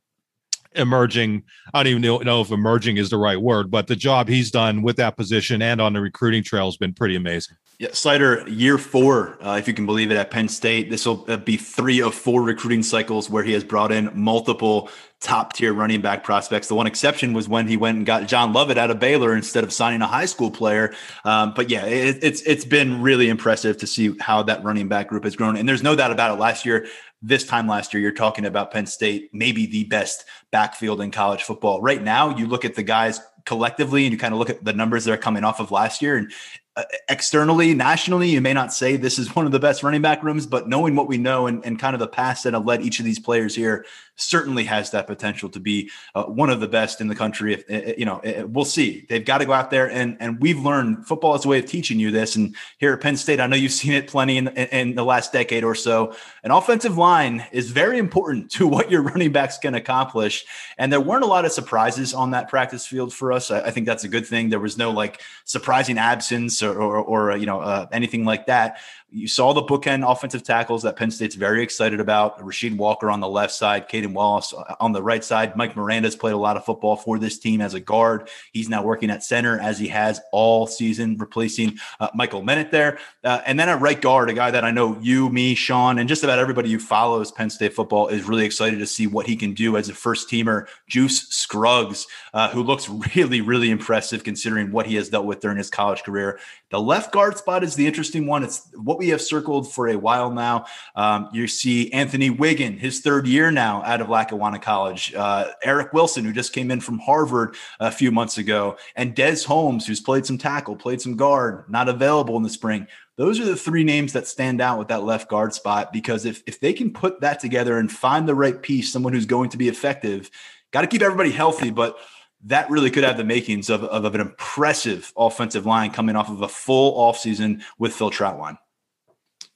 [0.73, 1.43] emerging.
[1.75, 4.81] I don't even know if emerging is the right word, but the job he's done
[4.81, 7.55] with that position and on the recruiting trail has been pretty amazing.
[7.83, 10.89] Yeah, Seider, year four, uh, if you can believe it, at Penn State.
[10.89, 14.89] This will uh, be three of four recruiting cycles where he has brought in multiple
[15.19, 16.69] top tier running back prospects.
[16.69, 19.65] The one exception was when he went and got John Lovett out of Baylor instead
[19.65, 20.93] of signing a high school player.
[21.25, 25.09] Um, but yeah, it, it's it's been really impressive to see how that running back
[25.09, 25.57] group has grown.
[25.57, 26.39] And there's no doubt about it.
[26.39, 26.87] Last year,
[27.21, 31.43] this time last year, you're talking about Penn State, maybe the best backfield in college
[31.43, 31.81] football.
[31.81, 34.71] Right now, you look at the guys collectively and you kind of look at the
[34.71, 36.31] numbers that are coming off of last year and
[36.75, 40.23] Uh, externally, nationally, you may not say this is one of the best running back
[40.23, 42.81] rooms, but knowing what we know and, and kind of the past that have led
[42.81, 43.85] each of these players here
[44.15, 47.53] certainly has that potential to be uh, one of the best in the country.
[47.53, 49.05] If uh, uh, you know, we'll see.
[49.09, 51.65] They've got to go out there and and we've learned football is a way of
[51.65, 52.35] teaching you this.
[52.35, 55.33] And here at Penn State, I know you've seen it plenty in, in the last
[55.33, 56.15] decade or so.
[56.43, 60.45] An offensive line is very important to what your running backs can accomplish.
[60.77, 63.51] And there weren't a lot of surprises on that practice field for us.
[63.51, 64.49] I, I think that's a good thing.
[64.49, 68.77] There was no like surprising absence or or, or you know uh, anything like that.
[69.15, 72.39] You saw the bookend offensive tackles that Penn State's very excited about.
[72.39, 75.55] Rasheed Walker on the left side, Caedan Wallace on the right side.
[75.55, 78.27] Mike Miranda's played a lot of football for this team as a guard.
[78.53, 82.97] He's now working at center as he has all season, replacing uh, Michael Menet there.
[83.23, 86.09] Uh, and then at right guard, a guy that I know you, me, Sean, and
[86.09, 89.35] just about everybody who follows Penn State football is really excited to see what he
[89.35, 90.65] can do as a first teamer.
[90.87, 95.57] Juice Scruggs, uh, who looks really, really impressive considering what he has dealt with during
[95.57, 96.39] his college career.
[96.71, 98.43] The left guard spot is the interesting one.
[98.43, 100.65] It's what we have circled for a while now.
[100.95, 105.13] Um, you see Anthony Whigan, his third year now out of Lackawanna College.
[105.13, 109.43] Uh, Eric Wilson, who just came in from Harvard a few months ago, and Des
[109.45, 112.87] Holmes, who's played some tackle, played some guard, not available in the spring.
[113.15, 116.41] Those are the three names that stand out with that left guard spot because if,
[116.47, 119.57] if they can put that together and find the right piece, someone who's going to
[119.57, 120.31] be effective,
[120.71, 121.69] got to keep everybody healthy.
[121.69, 121.97] But
[122.45, 126.29] that really could have the makings of, of, of, an impressive offensive line coming off
[126.29, 128.57] of a full offseason with Phil Trautwein.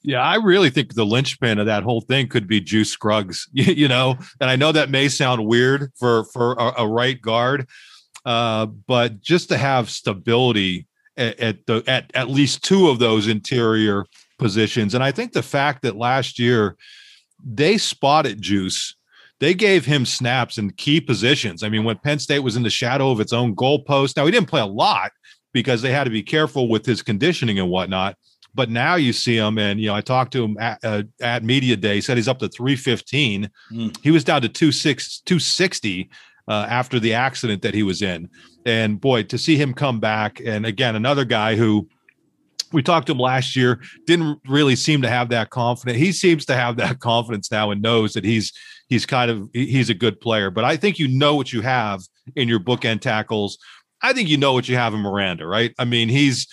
[0.02, 3.88] Yeah, I really think the linchpin of that whole thing could be Juice Scruggs, you
[3.88, 7.66] know, and I know that may sound weird for for a, a right guard,
[8.24, 10.86] uh, but just to have stability
[11.16, 14.04] at, at the at at least two of those interior
[14.38, 16.76] positions, and I think the fact that last year
[17.44, 18.94] they spotted Juice
[19.40, 21.62] they gave him snaps in key positions.
[21.62, 24.32] I mean, when Penn State was in the shadow of its own goalpost, now he
[24.32, 25.12] didn't play a lot
[25.52, 28.16] because they had to be careful with his conditioning and whatnot.
[28.58, 31.44] But now you see him, and you know, I talked to him at, uh, at
[31.44, 31.94] media day.
[31.94, 33.48] He said he's up to 315.
[33.70, 33.96] Mm.
[34.02, 36.10] He was down to 26, 260
[36.48, 38.28] uh, after the accident that he was in.
[38.66, 41.88] And boy, to see him come back, and again, another guy who
[42.72, 45.96] we talked to him last year, didn't really seem to have that confidence.
[45.96, 48.52] He seems to have that confidence now and knows that he's
[48.88, 50.50] he's kind of he's a good player.
[50.50, 52.02] But I think you know what you have
[52.34, 53.56] in your bookend tackles.
[54.02, 55.72] I think you know what you have in Miranda, right?
[55.78, 56.48] I mean, he's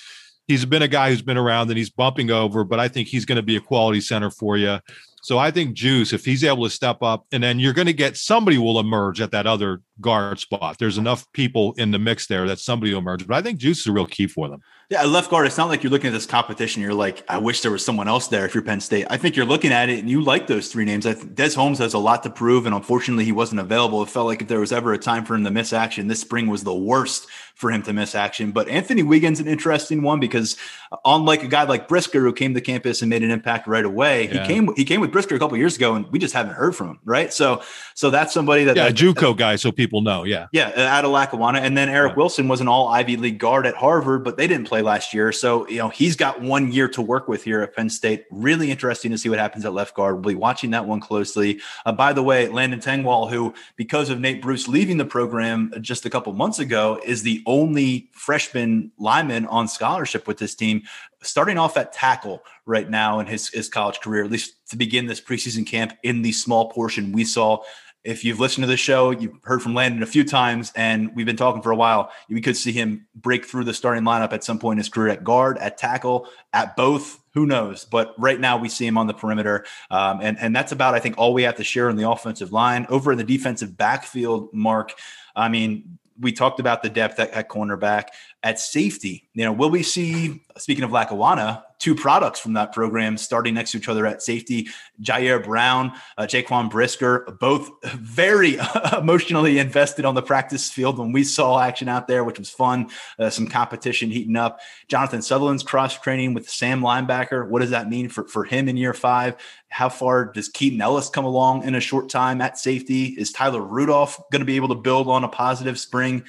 [0.47, 3.25] he's been a guy who's been around and he's bumping over, but I think he's
[3.25, 4.79] going to be a quality center for you.
[5.23, 7.93] So I think Juice, if he's able to step up, and then you're going to
[7.93, 10.77] get somebody will emerge at that other guard spot.
[10.77, 13.25] There's enough people in the mix there that somebody will emerge.
[13.25, 14.61] But I think Juice is a real key for them.
[14.87, 15.47] Yeah, left guard.
[15.47, 16.83] It's not like you're looking at this competition.
[16.83, 18.45] You're like, I wish there was someone else there.
[18.45, 20.85] If you're Penn State, I think you're looking at it and you like those three
[20.85, 21.07] names.
[21.07, 24.03] I think Des Holmes has a lot to prove, and unfortunately, he wasn't available.
[24.03, 26.21] It felt like if there was ever a time for him to miss action, this
[26.21, 28.51] spring was the worst for him to miss action.
[28.51, 30.57] But Anthony Wiggins, an interesting one because
[30.91, 33.85] uh, unlike a guy like Brisker who came to campus and made an impact right
[33.85, 34.41] away, yeah.
[34.41, 36.75] he came he came with Brisker a couple years ago, and we just haven't heard
[36.75, 36.99] from him.
[37.05, 37.63] Right, so
[37.95, 40.25] so that's somebody that yeah, that, JUCO guy, so people know.
[40.25, 42.17] Yeah, yeah, uh, out of Lackawanna, and then Eric yeah.
[42.17, 45.31] Wilson was an All Ivy League guard at Harvard, but they didn't play last year,
[45.31, 48.25] so you know he's got one year to work with here at Penn State.
[48.31, 50.15] Really interesting to see what happens at left guard.
[50.15, 51.59] We'll be watching that one closely.
[51.85, 56.05] Uh, by the way, Landon Tengwall, who because of Nate Bruce leaving the program just
[56.05, 60.83] a couple months ago, is the only freshman lineman on scholarship with this team,
[61.21, 65.05] starting off at tackle right now in his, his college career, at least to begin
[65.05, 67.61] this preseason camp in the small portion we saw.
[68.05, 71.25] If you've listened to the show, you've heard from Landon a few times, and we've
[71.25, 72.11] been talking for a while.
[72.29, 75.09] We could see him break through the starting lineup at some point in his career
[75.09, 77.19] at guard, at tackle, at both.
[77.33, 77.83] Who knows?
[77.83, 80.99] But right now we see him on the perimeter, um, and and that's about I
[80.99, 82.85] think all we have to share on the offensive line.
[82.89, 84.93] Over in the defensive backfield, Mark.
[85.35, 88.07] I mean, we talked about the depth at, at, cornerback
[88.45, 89.27] at safety.
[89.33, 93.71] You know, will we see, speaking of Lackawanna, two products from that program starting next
[93.71, 94.67] to each other at safety?
[95.01, 98.59] Ji'Ayir Brown, uh, Jaquan Brisker, both very
[98.97, 102.91] emotionally invested on the practice field when we saw action out there, which was fun.
[103.17, 104.59] Uh, some competition heating up.
[104.87, 107.49] Jonathan Sutherland's cross training with Sam linebacker.
[107.49, 109.37] What does that mean for, for him in year five?
[109.69, 113.15] How far does Keaton Ellis come along in a short time at safety?
[113.17, 116.23] Is Tyler Rudolph going to be able to build on a positive spring?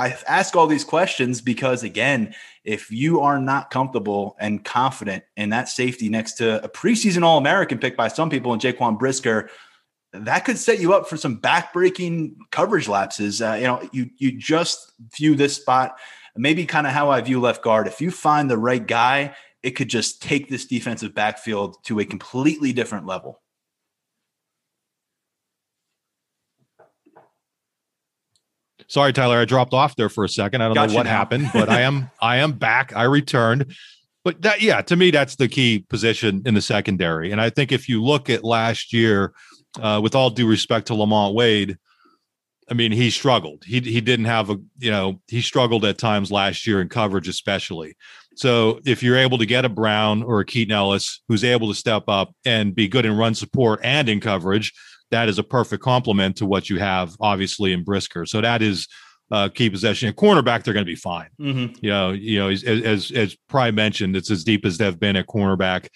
[0.00, 2.34] I ask all these questions because, again,
[2.64, 7.38] if you are not comfortable and confident in that safety next to a preseason All
[7.38, 9.50] American pick by some people in Jaquan Brisker,
[10.12, 13.40] that could set you up for some backbreaking coverage lapses.
[13.40, 15.96] Uh, you know, you you just view this spot
[16.36, 17.86] maybe kind of how I view left guard.
[17.86, 22.04] If you find the right guy it could just take this defensive backfield to a
[22.04, 23.39] completely different level.
[28.90, 30.62] Sorry, Tyler, I dropped off there for a second.
[30.62, 31.10] I don't know what now.
[31.10, 32.94] happened, but I am I am back.
[32.94, 33.74] I returned.
[34.24, 37.30] But that yeah, to me that's the key position in the secondary.
[37.30, 39.32] And I think if you look at last year,
[39.80, 41.78] uh, with all due respect to Lamont Wade,
[42.68, 43.62] I mean, he struggled.
[43.64, 47.28] He he didn't have a you know he struggled at times last year in coverage,
[47.28, 47.96] especially.
[48.34, 51.74] So if you're able to get a Brown or a Keaton Ellis who's able to
[51.74, 54.72] step up and be good in run support and in coverage,
[55.10, 58.26] that is a perfect complement to what you have, obviously, in Brisker.
[58.26, 58.86] So that is
[59.30, 60.08] uh, key possession.
[60.08, 61.28] And cornerback, they're going to be fine.
[61.40, 61.74] Mm-hmm.
[61.80, 65.16] You know, you know, as as as Pry mentioned, it's as deep as they've been
[65.16, 65.88] at cornerback,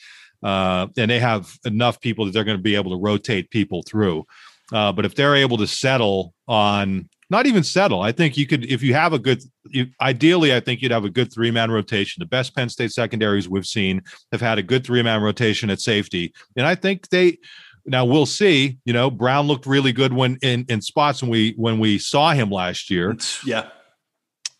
[0.42, 3.82] uh, and they have enough people that they're going to be able to rotate people
[3.82, 4.24] through.
[4.72, 8.02] Uh, but if they're able to settle on not even settle.
[8.02, 11.04] I think you could, if you have a good, you, ideally, I think you'd have
[11.04, 12.20] a good three man rotation.
[12.20, 15.80] The best Penn State secondaries we've seen have had a good three man rotation at
[15.80, 16.32] safety.
[16.56, 17.38] And I think they,
[17.86, 21.54] now we'll see, you know, Brown looked really good when in, in spots when we,
[21.56, 23.16] when we saw him last year.
[23.44, 23.68] Yeah.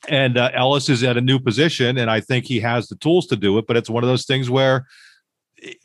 [0.09, 3.27] And uh, Ellis is at a new position, and I think he has the tools
[3.29, 3.67] to do it.
[3.67, 4.87] But it's one of those things where,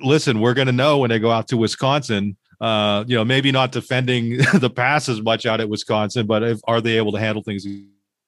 [0.02, 3.52] listen, we're going to know when they go out to Wisconsin uh, you know, maybe
[3.52, 7.20] not defending the pass as much out at Wisconsin, but if, are they able to
[7.20, 7.66] handle things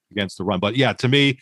[0.09, 0.59] against the run?
[0.59, 1.39] But yeah, to me,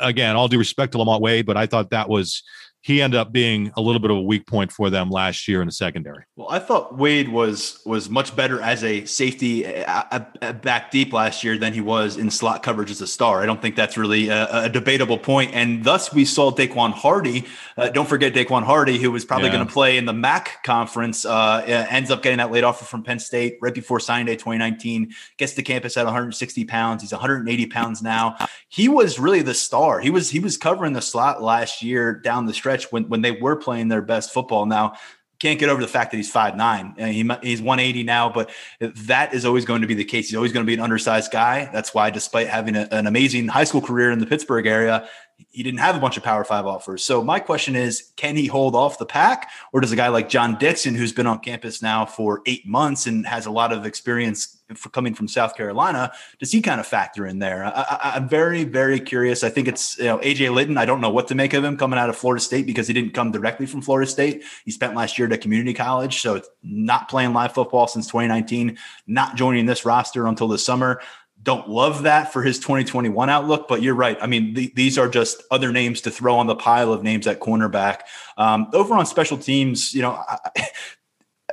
[0.00, 2.42] again, all due respect to Lamont Wade, but I thought that was
[2.86, 5.60] he ended up being a little bit of a weak point for them last year
[5.60, 6.22] in the secondary.
[6.36, 11.58] Well, I thought Wade was was much better as a safety back deep last year
[11.58, 13.42] than he was in slot coverage as a star.
[13.42, 15.50] I don't think that's really a, a debatable point.
[15.52, 17.46] And thus, we saw Daequan Hardy.
[17.76, 19.54] Uh, don't forget Daequan Hardy, who was probably yeah.
[19.54, 23.02] going to play in the MAC conference, uh, ends up getting that late offer from
[23.02, 25.12] Penn State right before signing day 2019.
[25.38, 27.02] Gets to campus at 160 pounds.
[27.02, 28.36] He's 180 pounds now.
[28.68, 29.98] He was really the star.
[29.98, 33.22] He was he was covering the slot last year down the stretch stretch when when
[33.22, 34.66] they were playing their best football.
[34.66, 34.94] Now
[35.38, 36.94] can't get over the fact that he's five nine.
[36.98, 38.50] Uh, he, he's 180 now, but
[38.80, 40.28] that is always going to be the case.
[40.28, 41.68] He's always going to be an undersized guy.
[41.72, 45.08] That's why, despite having a, an amazing high school career in the Pittsburgh area,
[45.50, 47.02] he didn't have a bunch of Power Five offers.
[47.02, 50.28] So my question is, can he hold off the pack, or does a guy like
[50.28, 53.84] John Dixon, who's been on campus now for eight months and has a lot of
[53.84, 57.64] experience for coming from South Carolina, does he kind of factor in there?
[57.64, 59.44] I, am very, very curious.
[59.44, 60.76] I think it's you know AJ Lytton.
[60.76, 62.94] I don't know what to make of him coming out of Florida State because he
[62.94, 64.42] didn't come directly from Florida State.
[64.64, 68.76] He spent last year at a community college, so not playing live football since 2019,
[69.06, 71.00] not joining this roster until the summer
[71.46, 74.18] don't love that for his 2021 outlook, but you're right.
[74.20, 77.28] I mean, th- these are just other names to throw on the pile of names
[77.28, 78.00] at cornerback.
[78.36, 80.38] Um, over on special teams, you know, I,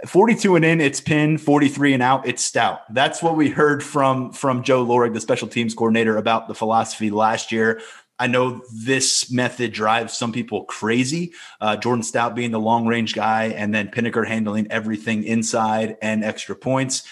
[0.08, 1.38] 42 and in, it's pin.
[1.38, 2.92] 43 and out, it's stout.
[2.92, 7.12] That's what we heard from from Joe Lorig, the special teams coordinator, about the philosophy
[7.12, 7.80] last year.
[8.18, 11.34] I know this method drives some people crazy.
[11.62, 16.24] Uh, Jordan Stout being the long range guy, and then Pinegar handling everything inside and
[16.24, 17.08] extra points.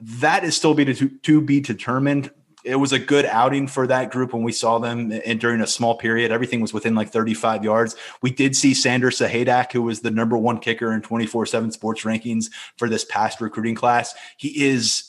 [0.00, 2.30] That is still be to, to be determined
[2.64, 5.66] it was a good outing for that group when we saw them and during a
[5.66, 6.30] small period.
[6.30, 7.96] Everything was within like 35 yards.
[8.22, 12.02] We did see Sander Sahaydak, who was the number one kicker in 24 7 sports
[12.02, 14.14] rankings for this past recruiting class.
[14.36, 15.06] He is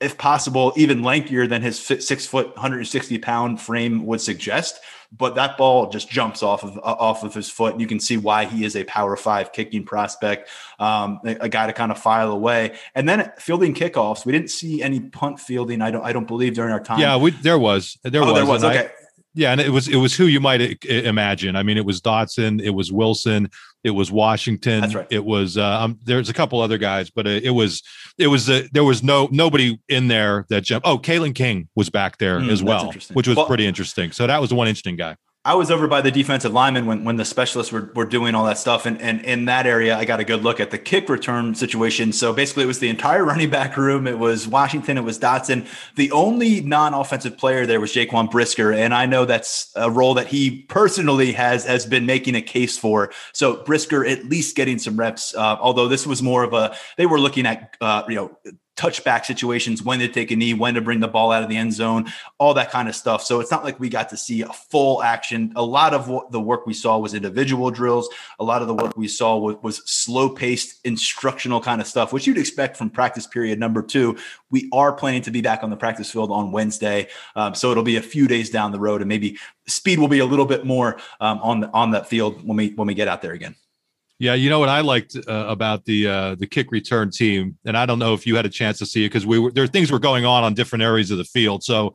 [0.00, 4.80] if possible, even lankier than his six foot, 160 pound frame would suggest.
[5.16, 7.78] But that ball just jumps off of off of his foot.
[7.78, 10.48] You can see why he is a power five kicking prospect,
[10.78, 12.76] um, a, a, guy to kind of file away.
[12.94, 15.82] And then fielding kickoffs, we didn't see any punt fielding.
[15.82, 16.98] I don't I don't believe during our time.
[16.98, 18.86] Yeah, we, there was there oh, was there was okay.
[18.86, 18.90] I,
[19.34, 21.56] yeah, and it was it was who you might imagine.
[21.56, 23.50] I mean, it was Dotson, it was Wilson,
[23.84, 24.80] it was Washington.
[24.80, 25.06] That's right.
[25.10, 27.82] It was uh, um, there's a couple other guys, but it, it was
[28.18, 30.86] it was uh, there was no nobody in there that jumped.
[30.86, 34.10] Oh, Kalen King was back there mm, as well, which was well, pretty interesting.
[34.10, 35.16] So that was one interesting guy.
[35.46, 38.46] I was over by the defensive lineman when, when the specialists were, were doing all
[38.46, 38.86] that stuff.
[38.86, 42.12] And, and in that area, I got a good look at the kick return situation.
[42.12, 44.06] So basically, it was the entire running back room.
[44.06, 45.66] It was Washington, it was Dotson.
[45.96, 48.72] The only non offensive player there was Jaquan Brisker.
[48.72, 52.78] And I know that's a role that he personally has, has been making a case
[52.78, 53.12] for.
[53.34, 57.04] So Brisker at least getting some reps, uh, although this was more of a, they
[57.04, 58.38] were looking at, uh, you know,
[58.76, 61.56] touchback situations, when to take a knee, when to bring the ball out of the
[61.56, 62.06] end zone,
[62.38, 63.22] all that kind of stuff.
[63.22, 65.52] So it's not like we got to see a full action.
[65.54, 68.08] A lot of what the work we saw was individual drills.
[68.40, 72.12] A lot of the work we saw was, was slow paced instructional kind of stuff,
[72.12, 74.16] which you'd expect from practice period number two.
[74.50, 77.08] We are planning to be back on the practice field on Wednesday.
[77.36, 80.18] Um, so it'll be a few days down the road and maybe speed will be
[80.18, 83.22] a little bit more um, on on that field when we, when we get out
[83.22, 83.54] there again.
[84.24, 87.76] Yeah, you know what I liked uh, about the uh, the kick return team, and
[87.76, 89.66] I don't know if you had a chance to see it because we were there.
[89.66, 91.92] Things were going on on different areas of the field, so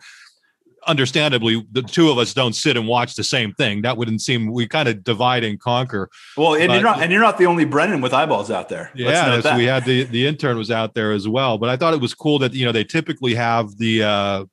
[0.86, 3.82] understandably, the two of us don't sit and watch the same thing.
[3.82, 4.52] That wouldn't seem.
[4.52, 6.08] We kind of divide and conquer.
[6.38, 8.92] Well, and but, you're not, and you're not the only Brennan with eyeballs out there.
[8.94, 11.58] yeah, we had the the intern was out there as well.
[11.58, 14.46] But I thought it was cool that you know they typically have the uh,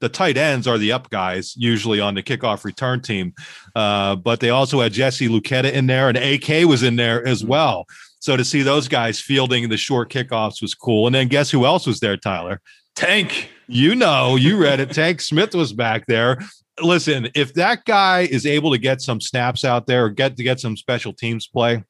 [0.00, 3.34] the tight ends are the up guys usually on the kickoff return team.
[3.74, 7.40] Uh, but they also had Jesse Luketa in there and AK was in there as
[7.40, 7.50] mm-hmm.
[7.50, 7.86] well.
[8.20, 11.06] So to see those guys fielding the short kickoffs was cool.
[11.06, 12.60] And then guess who else was there, Tyler?
[12.94, 13.50] Tank.
[13.68, 14.92] You know, you read it.
[14.92, 16.38] Tank Smith was back there.
[16.80, 20.42] Listen, if that guy is able to get some snaps out there or get to
[20.42, 21.84] get some special teams play,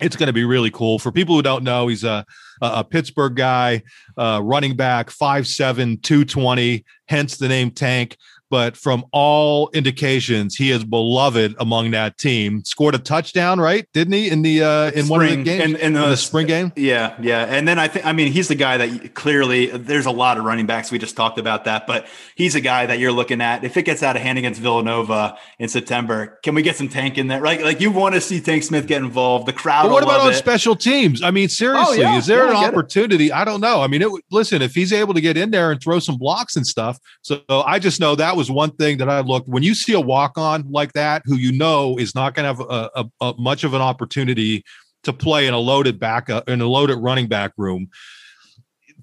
[0.00, 0.98] it's going to be really cool.
[0.98, 2.24] For people who don't know, he's a,
[2.60, 3.82] a Pittsburgh guy,
[4.16, 8.16] uh, running back, 5'7, 220, hence the name Tank
[8.56, 12.64] but from all indications, he is beloved among that team.
[12.64, 13.86] Scored a touchdown, right?
[13.92, 16.10] Didn't he in the uh, in spring, one of the games in, in, the, in,
[16.10, 16.72] the, spring game?
[16.74, 17.44] Yeah, yeah.
[17.44, 20.44] And then I think I mean he's the guy that clearly there's a lot of
[20.44, 20.90] running backs.
[20.90, 23.62] We just talked about that, but he's a guy that you're looking at.
[23.62, 27.18] If it gets out of hand against Villanova in September, can we get some Tank
[27.18, 27.42] in there?
[27.42, 27.62] Right?
[27.62, 29.44] Like you want to see Tank Smith get involved.
[29.44, 29.82] The crowd.
[29.82, 30.36] But what about on it.
[30.36, 31.22] special teams?
[31.22, 32.16] I mean, seriously, oh, yeah.
[32.16, 33.26] is there yeah, an opportunity?
[33.26, 33.32] It.
[33.32, 33.82] I don't know.
[33.82, 36.56] I mean, it, listen, if he's able to get in there and throw some blocks
[36.56, 39.74] and stuff, so I just know that was one thing that I looked when you
[39.74, 42.90] see a walk on like that, who you know is not going to have a,
[42.94, 44.64] a, a, much of an opportunity
[45.04, 47.88] to play in a loaded back uh, in a loaded running back room.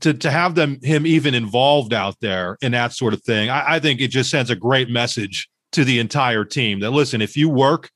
[0.02, 3.76] To, to have them him even involved out there in that sort of thing, I,
[3.76, 7.38] I think it just sends a great message to the entire team that listen, if
[7.38, 7.90] you work,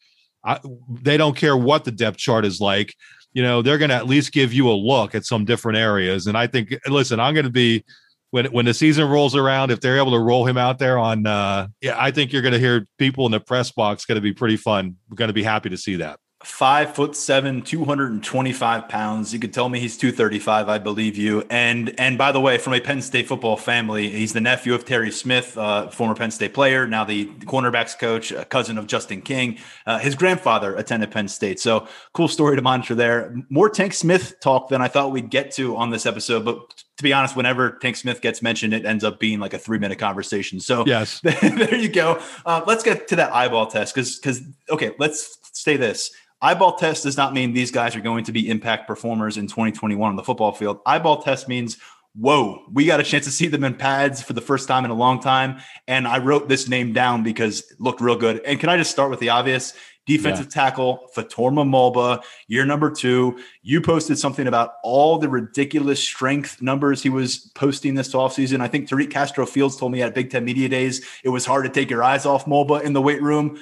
[0.45, 0.59] I,
[1.01, 2.93] they don't care what the depth chart is like.
[3.33, 6.27] You know, they're going to at least give you a look at some different areas.
[6.27, 7.83] And I think, listen, I'm going to be
[8.31, 11.25] when when the season rolls around, if they're able to roll him out there on,
[11.25, 14.21] uh, yeah, I think you're going to hear people in the press box going to
[14.21, 14.97] be pretty fun.
[15.09, 16.19] We're going to be happy to see that.
[16.43, 19.33] Five foot seven, 225 pounds.
[19.33, 20.69] You could tell me he's 235.
[20.69, 21.43] I believe you.
[21.49, 24.85] And and by the way, from a Penn State football family, he's the nephew of
[24.85, 29.57] Terry Smith, uh, former Penn State player, now the cornerbacks coach, cousin of Justin King.
[29.87, 31.59] Uh, his grandfather attended Penn State.
[31.59, 33.35] So cool story to monitor there.
[33.49, 37.03] More Tank Smith talk than I thought we'd get to on this episode, but to
[37.03, 39.99] be honest, whenever Tank Smith gets mentioned, it ends up being like a three minute
[39.99, 40.59] conversation.
[40.59, 42.21] So yes, there you go.
[42.45, 46.11] Uh, let's get to that eyeball test because because okay, let's say this.
[46.39, 50.09] Eyeball test does not mean these guys are going to be impact performers in 2021
[50.09, 50.79] on the football field.
[50.85, 51.77] Eyeball test means
[52.19, 54.91] whoa, we got a chance to see them in pads for the first time in
[54.91, 55.59] a long time.
[55.87, 58.41] And I wrote this name down because it looked real good.
[58.43, 59.73] And can I just start with the obvious?
[60.07, 60.63] Defensive yeah.
[60.63, 63.37] tackle Fatorma Mulba, year number two.
[63.61, 68.61] You posted something about all the ridiculous strength numbers he was posting this offseason.
[68.61, 71.65] I think Tariq Castro Fields told me at Big Ten Media Days it was hard
[71.65, 73.59] to take your eyes off Mulba in the weight room.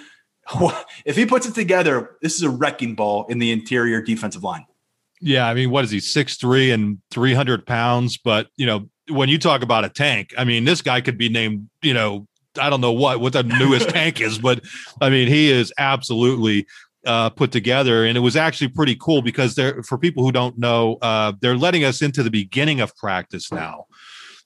[1.06, 4.66] If he puts it together, this is a wrecking ball in the interior defensive line.
[5.20, 6.00] Yeah, I mean, what is he?
[6.00, 8.18] Six three and three hundred pounds.
[8.18, 11.30] But you know, when you talk about a tank, I mean, this guy could be
[11.30, 12.28] named, you know,
[12.60, 14.62] I don't know what what the newest tank is, but
[15.02, 16.68] I mean, he is absolutely
[17.06, 20.58] uh, put together, and it was actually pretty cool because they're for people who don't
[20.58, 23.86] know, uh, they're letting us into the beginning of practice now,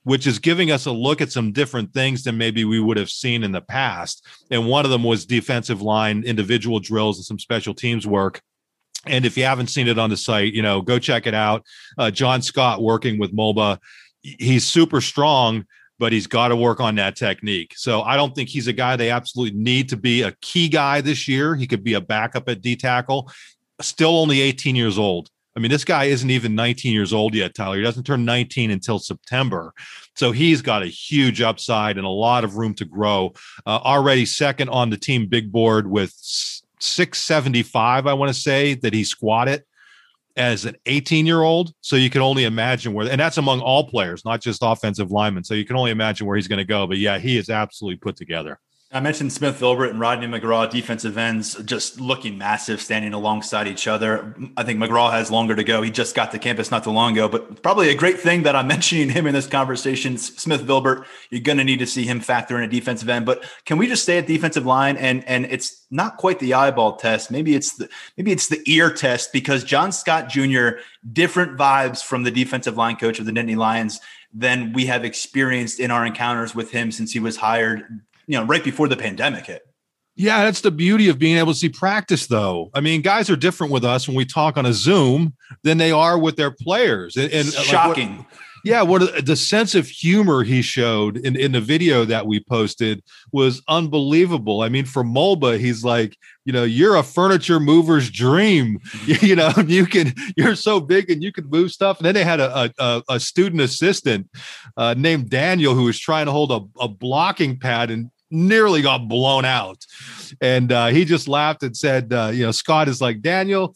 [0.03, 3.09] which is giving us a look at some different things than maybe we would have
[3.09, 4.25] seen in the past.
[4.51, 8.41] And one of them was defensive line individual drills and some special teams work.
[9.05, 11.63] And if you haven't seen it on the site, you know, go check it out.
[11.97, 13.79] Uh, John Scott working with Mulba,
[14.21, 15.65] he's super strong
[15.99, 17.73] but he's got to work on that technique.
[17.75, 21.01] So I don't think he's a guy they absolutely need to be a key guy
[21.01, 21.55] this year.
[21.55, 23.31] He could be a backup at D tackle,
[23.81, 25.29] still only 18 years old.
[25.55, 27.77] I mean, this guy isn't even 19 years old yet, Tyler.
[27.77, 29.73] He doesn't turn 19 until September.
[30.15, 33.33] So he's got a huge upside and a lot of room to grow.
[33.65, 36.13] Uh, already second on the team big board with
[36.79, 39.63] 675, I want to say, that he squatted
[40.39, 41.73] as an 18 year old.
[41.81, 45.43] So you can only imagine where, and that's among all players, not just offensive linemen.
[45.43, 46.87] So you can only imagine where he's going to go.
[46.87, 48.59] But yeah, he is absolutely put together.
[48.91, 53.87] I mentioned Smith Vilbert and Rodney McGraw, defensive ends, just looking massive, standing alongside each
[53.87, 54.33] other.
[54.57, 55.83] I think McGraw has longer to go.
[55.83, 58.55] He just got to campus not too long ago, but probably a great thing that
[58.55, 60.17] I'm mentioning him in this conversation.
[60.17, 63.27] Smith Vilbert, you're going to need to see him factor in a defensive end.
[63.27, 64.97] But can we just stay at defensive line?
[64.97, 67.29] And and it's not quite the eyeball test.
[67.29, 70.79] Maybe it's the maybe it's the ear test because John Scott Jr.
[71.13, 73.99] different vibes from the defensive line coach of the Nittany Lions
[74.33, 78.45] than we have experienced in our encounters with him since he was hired you know,
[78.45, 79.63] right before the pandemic hit.
[80.15, 82.69] Yeah, that's the beauty of being able to see practice, though.
[82.75, 85.91] I mean, guys are different with us when we talk on a Zoom than they
[85.91, 87.17] are with their players.
[87.17, 88.17] And, and shocking.
[88.17, 92.27] Like what, yeah, what the sense of humor he showed in, in the video that
[92.27, 94.61] we posted was unbelievable.
[94.61, 98.79] I mean, for Mulba, he's like, you know, you're a furniture mover's dream.
[99.05, 101.97] you know, you can, you're so big and you can move stuff.
[101.97, 104.29] And then they had a a, a student assistant
[104.77, 109.07] uh, named Daniel who was trying to hold a, a blocking pad and nearly got
[109.07, 109.85] blown out.
[110.41, 113.75] And uh, he just laughed and said, uh, you know, Scott is like, Daniel,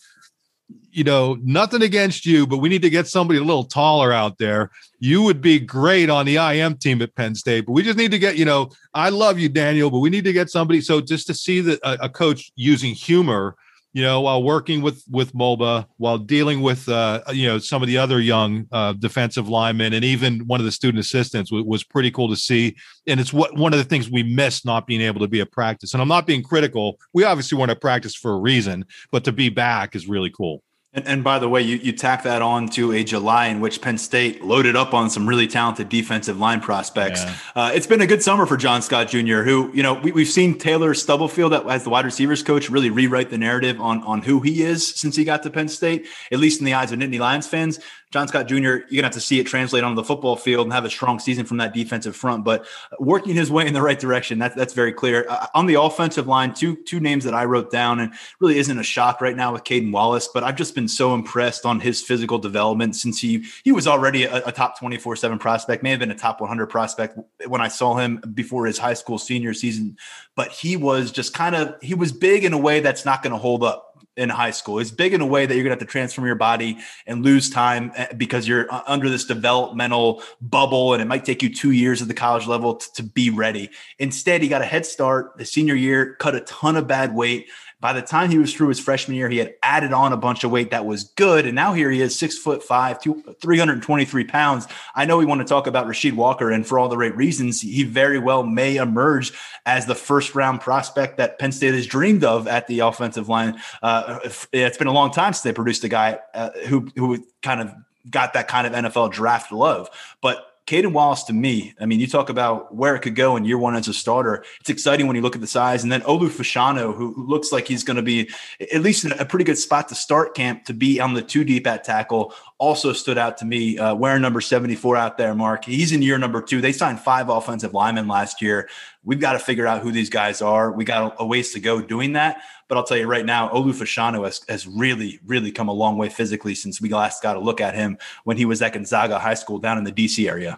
[0.91, 4.37] you know, nothing against you, but we need to get somebody a little taller out
[4.37, 4.69] there.
[4.99, 8.11] You would be great on the IM team at Penn State, but we just need
[8.11, 10.81] to get, you know, I love you, Daniel, but we need to get somebody.
[10.81, 13.55] So just to see that a, a coach using humor
[13.93, 17.87] you know, while working with with Mulba, while dealing with uh, you know some of
[17.87, 21.83] the other young uh, defensive linemen, and even one of the student assistants was, was
[21.83, 22.75] pretty cool to see.
[23.05, 25.51] And it's what one of the things we miss not being able to be at
[25.51, 25.93] practice.
[25.93, 26.97] And I'm not being critical.
[27.13, 30.63] We obviously want to practice for a reason, but to be back is really cool.
[30.95, 33.81] And, and, by the way, you, you tack that on to a July in which
[33.81, 37.23] Penn State loaded up on some really talented defensive line prospects.
[37.23, 37.35] Yeah.
[37.55, 40.27] Uh, it's been a good summer for John Scott Jr., who, you know, we, we've
[40.27, 44.39] seen Taylor Stubblefield as the wide receivers coach really rewrite the narrative on, on who
[44.41, 47.19] he is since he got to Penn State, at least in the eyes of Nittany
[47.19, 47.79] Lions fans.
[48.13, 50.67] John Scott Jr., you're going to have to see it translate onto the football field
[50.67, 52.43] and have a strong season from that defensive front.
[52.43, 52.67] But
[52.99, 55.25] working his way in the right direction, that, that's very clear.
[55.27, 58.77] Uh, on the offensive line, two two names that I wrote down, and really isn't
[58.77, 62.03] a shock right now with Caedan Wallace, but I've just been so impressed on his
[62.03, 65.99] physical development since he he was already a, a top 24 7 prospect, may have
[65.99, 69.97] been a top 100 prospect when I saw him before his high school senior season.
[70.35, 73.33] But he was just kind of, he was big in a way that's not going
[73.33, 74.79] to hold up in high school.
[74.79, 77.23] It's big in a way that you're going to have to transform your body and
[77.23, 81.53] lose time eh, because you're uh, under this developmental bubble and it might take you
[81.53, 83.69] two years at the college level to, to be ready.
[83.99, 87.47] Instead, he got a head start the senior year, cut a ton of bad weight,
[87.83, 90.45] by the time he was through his freshman year, he had added on a bunch
[90.45, 91.45] of weight that was good.
[91.45, 94.67] And now here he is, six foot five, two, 323 pounds.
[94.95, 97.59] I know we want to talk about Rasheed Walker, and for all the right reasons,
[97.59, 99.33] he very well may emerge
[99.65, 103.59] as the first round prospect that Penn State has dreamed of at the offensive line.
[103.81, 104.19] Uh,
[104.53, 107.73] it's been a long time since they produced a guy uh, who, who kind of
[108.09, 109.89] got that kind of NFL draft love.
[110.21, 113.43] But Caedan Wallace to me, I mean, you talk about where it could go in
[113.43, 114.45] year one as a starter.
[114.61, 115.83] It's exciting when you look at the size.
[115.83, 118.29] And then Olu Fashanu, who, who looks like he's going to be
[118.71, 121.43] at least in a pretty good spot to start camp to be on the two
[121.43, 122.33] deep at tackle,
[122.63, 123.77] also stood out to me.
[123.77, 125.65] Uh, wearing number 74 out there, Mark.
[125.65, 126.61] He's in year number two.
[126.61, 128.69] They signed five offensive linemen last year.
[129.03, 130.71] We've got to figure out who these guys are.
[130.71, 132.41] We got a, a ways to go doing that.
[132.69, 135.97] But I'll tell you right now, Olu Fashanu has, has really, really come a long
[135.97, 139.19] way physically since we last got a look at him when he was at Gonzaga
[139.19, 140.57] High School down in the DC area.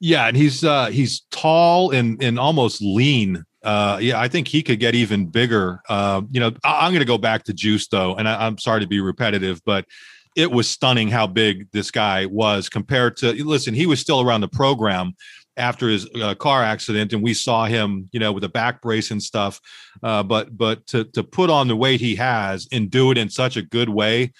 [0.00, 3.44] Yeah, and he's uh he's tall and and almost lean.
[3.62, 5.80] Uh, yeah, I think he could get even bigger.
[5.88, 8.58] Uh, you know, I, am going to go back to Juice though, and I, I'm
[8.58, 9.86] sorry to be repetitive, but
[10.34, 13.32] it was stunning how big this guy was compared to.
[13.44, 15.14] Listen, he was still around the program,
[15.56, 19.10] after his uh, car accident, and we saw him, you know, with a back brace
[19.10, 19.60] and stuff.
[20.02, 23.30] Uh, but but to to put on the weight he has and do it in
[23.30, 24.32] such a good way,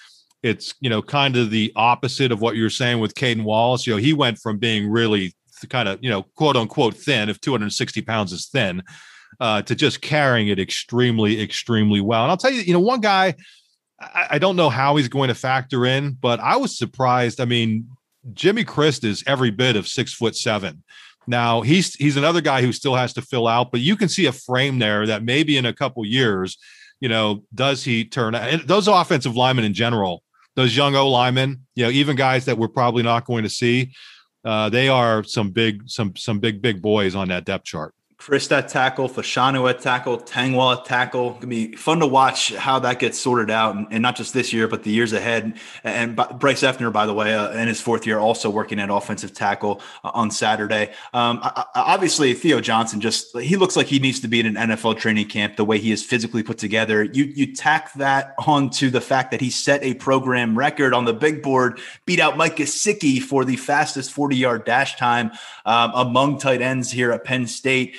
[0.42, 3.86] it's you know kind of the opposite of what you're saying with Caedan Wallace.
[3.86, 5.34] You know, he went from being really
[5.70, 8.82] kind of you know quote unquote thin, if 260 pounds is thin,
[9.40, 12.22] uh, to just carrying it extremely, extremely well.
[12.22, 13.34] And I'll tell you, you know, one guy.
[14.00, 17.40] I, I don't know how he's going to factor in, but I was surprised.
[17.40, 17.88] I mean,
[18.32, 20.82] Jimmy Christ is every bit of six foot seven.
[21.26, 24.26] Now he's he's another guy who still has to fill out, but you can see
[24.26, 26.58] a frame there that maybe in a couple years,
[27.00, 28.36] you know, does he turn?
[28.66, 30.22] Those offensive linemen in general
[30.56, 33.92] those young O linemen, you know, even guys that we're probably not going to see,
[34.44, 37.94] uh, they are some big, some some big, big boys on that depth chart.
[38.24, 41.32] Christ at tackle, Fashanu at tackle, Tengwall at tackle.
[41.32, 44.32] It's gonna be fun to watch how that gets sorted out, and, and not just
[44.32, 45.44] this year, but the years ahead.
[45.84, 48.88] And, and Bryce Effner, by the way, uh, in his fourth year, also working at
[48.88, 50.94] offensive tackle uh, on Saturday.
[51.12, 54.56] Um, I, I, obviously, Theo Johnson just he looks like he needs to be in
[54.56, 55.56] an NFL training camp.
[55.56, 59.42] The way he is physically put together, you you tack that onto the fact that
[59.42, 63.56] he set a program record on the big board, beat out Mike Gesicki for the
[63.56, 65.30] fastest forty yard dash time
[65.66, 67.98] um, among tight ends here at Penn State.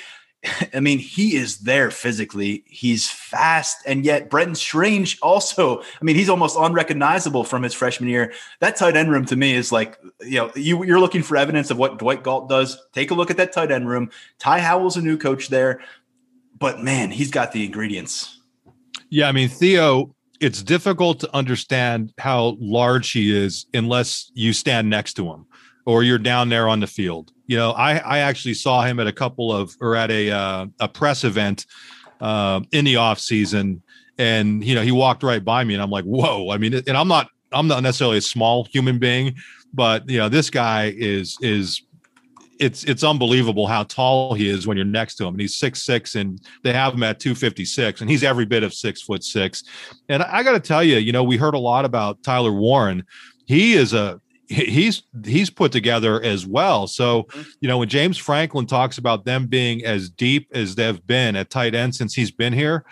[0.74, 2.64] I mean, he is there physically.
[2.66, 5.80] He's fast, and yet Brenton Strange also.
[5.80, 8.32] I mean, he's almost unrecognizable from his freshman year.
[8.60, 11.70] That tight end room to me is like, you know, you, you're looking for evidence
[11.70, 12.78] of what Dwight Galt does.
[12.92, 14.10] Take a look at that tight end room.
[14.38, 15.80] Ty Howle's a new coach there,
[16.58, 18.40] but man, he's got the ingredients.
[19.10, 20.12] Yeah, I mean, Theo.
[20.38, 25.46] It's difficult to understand how large he is unless you stand next to him
[25.86, 29.06] or you're down there on the field you know, I I actually saw him at
[29.06, 31.66] a couple of or at a uh, a press event
[32.20, 33.82] uh, in the off season,
[34.18, 36.50] and you know he walked right by me, and I'm like, whoa!
[36.50, 39.36] I mean, and I'm not I'm not necessarily a small human being,
[39.72, 41.82] but you know this guy is is
[42.58, 45.34] it's it's unbelievable how tall he is when you're next to him.
[45.34, 48.74] And he's six six, and they have him at 256, and he's every bit of
[48.74, 49.62] six foot six.
[50.08, 53.04] And I got to tell you, you know, we heard a lot about Tyler Warren.
[53.46, 56.86] He is a he's he's put together as well.
[56.86, 57.42] So, mm-hmm.
[57.60, 61.50] you know, when James Franklin talks about them being as deep as they've been at
[61.50, 62.84] tight end since he's been here,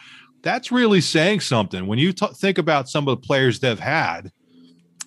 [0.43, 1.87] that's really saying something.
[1.87, 4.33] When you t- think about some of the players they've had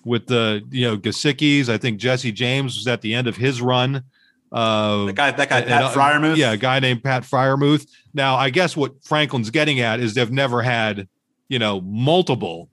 [0.04, 3.60] with the you know Gesickis, I think Jesse James was at the end of his
[3.60, 4.04] run.
[4.50, 6.36] Uh, that guy, that guy, Pat and, Freiermuth.
[6.36, 7.86] Yeah, a guy named Pat Freiermuth.
[8.14, 11.06] Now, I guess what Franklin's getting at is they've never had,
[11.48, 12.70] you know, multiple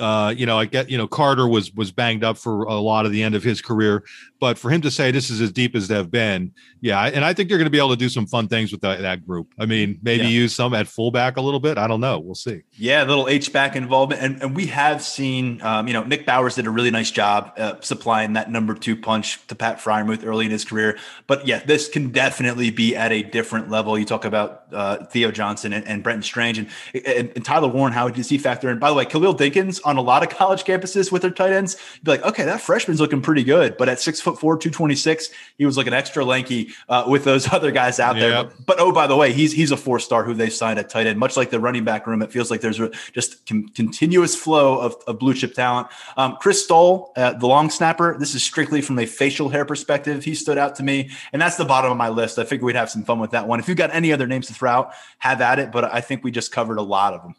[0.00, 3.06] uh, you know, I get, you know, Carter was was banged up for a lot
[3.06, 4.04] of the end of his career,
[4.40, 7.32] but for him to say this is as deep as they've been, yeah, and I
[7.32, 9.52] think they're going to be able to do some fun things with that, that group.
[9.58, 10.30] I mean, maybe yeah.
[10.30, 11.78] use some at fullback a little bit.
[11.78, 12.18] I don't know.
[12.18, 12.62] We'll see.
[12.72, 16.26] Yeah, a little H back involvement, and, and we have seen, um, you know, Nick
[16.26, 20.24] Bowers did a really nice job uh, supplying that number two punch to Pat Freiermuth
[20.24, 20.98] early in his career.
[21.26, 23.98] But yeah, this can definitely be at a different level.
[23.98, 27.92] You talk about uh, Theo Johnson and, and Brenton Strange and, and, and Tyler Warren.
[27.92, 28.78] How does he factor in?
[28.78, 31.76] By the way, Khalil Dinkins on a lot of college campuses with their tight ends,
[31.94, 33.76] you'd be like, okay, that freshman's looking pretty good.
[33.76, 37.70] But at six foot four, 226, he was looking extra lanky uh, with those other
[37.70, 38.44] guys out there.
[38.44, 40.88] But, but, oh, by the way, he's he's a four star who they signed at
[40.88, 41.18] tight end.
[41.18, 42.80] Much like the running back room, it feels like there's
[43.12, 45.88] just con- continuous flow of, of, blue chip talent.
[46.16, 50.24] Um, Chris Stoll, uh, the long snapper, this is strictly from a facial hair perspective.
[50.24, 52.38] He stood out to me, and that's the bottom of my list.
[52.38, 53.60] I figured we'd have some fun with that one.
[53.60, 55.70] If you've got any other names to throw out, have at it.
[55.72, 57.34] But I think we just covered a lot of them.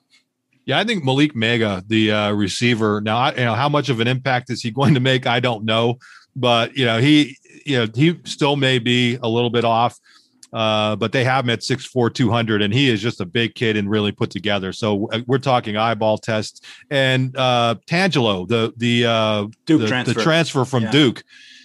[0.65, 3.01] Yeah, I think Malick Meiga, the uh, receiver.
[3.01, 5.27] Now, I, you know, how much of an impact is he going to make?
[5.27, 5.99] I don't know,
[6.35, 9.99] but you know, he, you know, he still may be a little bit off.
[10.53, 13.75] Uh, but they have him at 6'4, 200, and he is just a big kid
[13.75, 14.71] and really put together.
[14.71, 16.61] So uh, we're talking eyeball tests.
[16.91, 20.13] And uh, Tangelo, the the uh, Duke the, transfer.
[20.13, 20.91] the transfer from yeah.
[20.91, 21.23] Duke,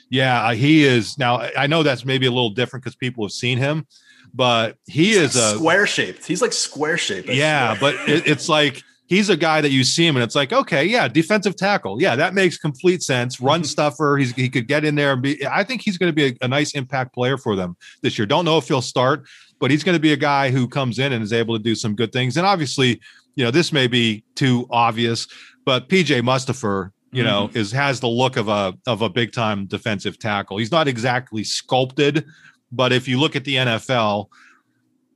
[0.09, 1.19] yeah, he is.
[1.19, 3.87] Now I know that's maybe a little different because people have seen him,
[4.35, 6.27] but he He's is like a square shaped.
[6.27, 7.29] He's like square shaped.
[7.29, 10.53] yeah, but it, it's like he's a guy that you see him and it's like,
[10.53, 12.01] okay, yeah, defensive tackle.
[12.01, 13.41] Yeah, that makes complete sense.
[13.41, 14.19] Run stuffer.
[14.19, 16.45] He's, he could get in there and be, I think he's going to be a,
[16.45, 18.27] a, nice impact player for them this year.
[18.27, 19.25] Don't know if he'll start,
[19.59, 21.75] but he's going to be a guy who comes in and is able to do
[21.75, 22.37] some good things.
[22.37, 23.01] And obviously,
[23.35, 25.27] you know, this may be too obvious,
[25.65, 27.59] but PJ Mustipher, you know, mm-hmm.
[27.59, 30.59] is has the look of a of a big time defensive tackle.
[30.59, 32.27] He's not exactly sculpted,
[32.73, 34.29] but if you look at the NFL,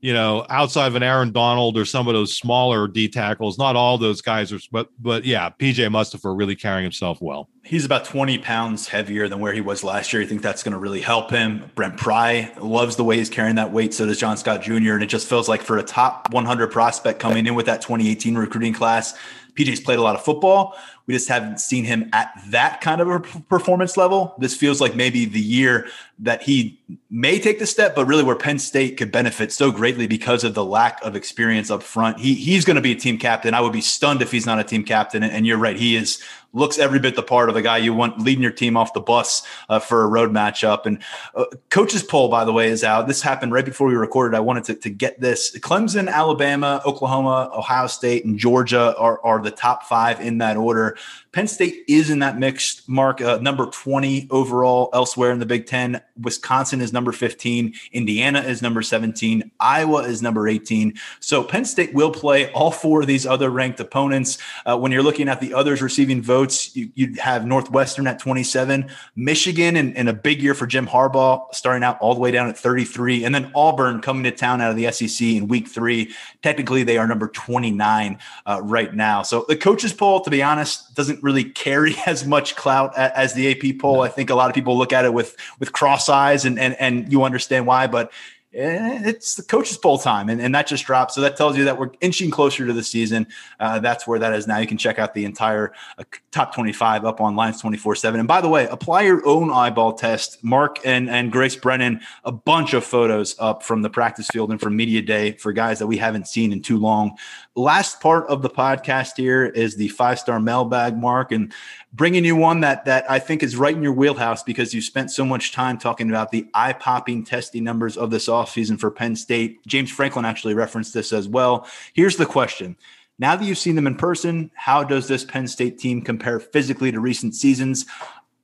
[0.03, 3.77] you know, outside of an Aaron Donald or some of those smaller D tackles, not
[3.77, 7.49] all those guys are, but but yeah, PJ Mustipher really carrying himself well.
[7.63, 10.21] He's about 20 pounds heavier than where he was last year.
[10.21, 11.71] I think that's going to really help him.
[11.77, 13.95] Brent Pry loves the way he's carrying that weight.
[13.95, 14.95] So does John Scott Jr.
[14.95, 18.35] And it just feels like for a top 100 prospect coming in with that 2018
[18.35, 19.15] recruiting class,
[19.55, 20.75] PJ's played a lot of football.
[21.07, 24.35] We just haven't seen him at that kind of a performance level.
[24.39, 25.89] This feels like maybe the year
[26.21, 30.07] that he may take the step, but really where Penn State could benefit so greatly
[30.07, 32.21] because of the lack of experience up front.
[32.21, 33.53] He he's going to be a team captain.
[33.53, 35.23] I would be stunned if he's not a team captain.
[35.23, 36.23] And you're right, he is
[36.53, 39.01] looks every bit the part of a guy you want leading your team off the
[39.01, 40.87] bus uh, for a road matchup.
[40.87, 41.03] And
[41.35, 43.07] uh, coaches poll, by the way, is out.
[43.07, 44.37] This happened right before we recorded.
[44.37, 45.59] I wanted to, to get this.
[45.59, 50.97] Clemson, Alabama, Oklahoma, Ohio State, and Georgia are, are the top five in that order.
[51.33, 55.67] Penn State is in that mixed mark, uh, number 20 overall elsewhere in the Big
[55.67, 56.03] Ten.
[56.21, 57.73] Wisconsin is number 15.
[57.93, 59.51] Indiana is number 17.
[59.59, 60.93] Iowa is number 18.
[61.21, 64.37] So Penn State will play all four of these other ranked opponents.
[64.67, 66.42] Uh, when you're looking at the others receiving votes,
[66.75, 71.53] you, you have Northwestern at 27, Michigan in, in a big year for Jim Harbaugh,
[71.55, 74.71] starting out all the way down at 33, and then Auburn coming to town out
[74.71, 76.13] of the SEC in week three.
[76.43, 79.23] Technically, they are number 29 uh, right now.
[79.23, 83.51] So the coaches poll, to be honest, doesn't really carry as much clout as the
[83.51, 84.03] AP poll.
[84.03, 86.75] I think a lot of people look at it with with cross eyes, and and
[86.79, 87.87] and you understand why.
[87.87, 88.13] But
[88.55, 91.13] it's the coach's poll time, and, and that just dropped.
[91.13, 93.27] So that tells you that we're inching closer to the season.
[93.59, 94.59] Uh, that's where that is now.
[94.59, 98.21] You can check out the entire uh, top 25 up on Lions 24 7.
[98.21, 100.43] And by the way, apply your own eyeball test.
[100.45, 104.61] Mark and, and Grace Brennan, a bunch of photos up from the practice field and
[104.61, 107.17] from Media Day for guys that we haven't seen in too long.
[107.55, 111.33] Last part of the podcast here is the five star mailbag, Mark.
[111.33, 111.53] And
[111.93, 115.11] bringing you one that that I think is right in your wheelhouse because you spent
[115.11, 119.67] so much time talking about the eye-popping testing numbers of this offseason for Penn State.
[119.67, 121.69] James Franklin actually referenced this as well.
[121.93, 122.75] Here's the question.
[123.19, 126.91] Now that you've seen them in person, how does this Penn State team compare physically
[126.91, 127.85] to recent seasons?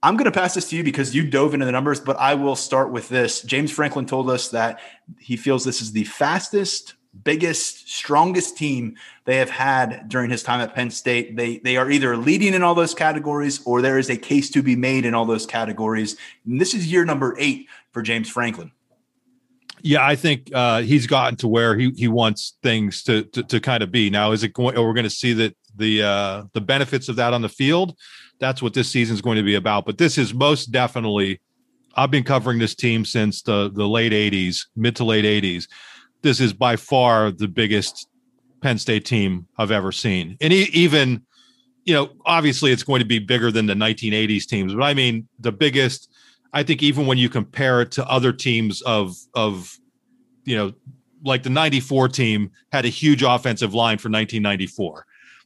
[0.03, 2.35] I'm going to pass this to you because you dove into the numbers, but I
[2.35, 3.43] will start with this.
[3.43, 4.81] James Franklin told us that
[5.19, 6.95] he feels this is the fastest,
[7.25, 11.37] biggest, strongest team they have had during his time at Penn State.
[11.37, 14.63] They they are either leading in all those categories or there is a case to
[14.63, 16.17] be made in all those categories.
[16.47, 18.73] And this is year number eight for James Franklin.
[19.83, 23.61] Yeah, I think uh, he's gotten to where he he wants things to to, to
[23.61, 24.11] kind of be.
[24.11, 24.77] Now, is it going?
[24.77, 27.97] We're going to see that the uh, the benefits of that on the field.
[28.41, 29.85] That's what this season is going to be about.
[29.85, 31.41] But this is most definitely.
[31.95, 35.67] I've been covering this team since the the late '80s, mid to late '80s
[36.23, 38.09] this is by far the biggest
[38.61, 40.37] Penn State team I've ever seen.
[40.41, 41.23] And even,
[41.85, 45.29] you know, obviously it's going to be bigger than the 1980s teams, but I mean
[45.39, 46.11] the biggest.
[46.53, 49.77] I think even when you compare it to other teams of of,
[50.45, 50.73] you know,
[51.25, 55.05] like the 94 team had a huge offensive line for 1994.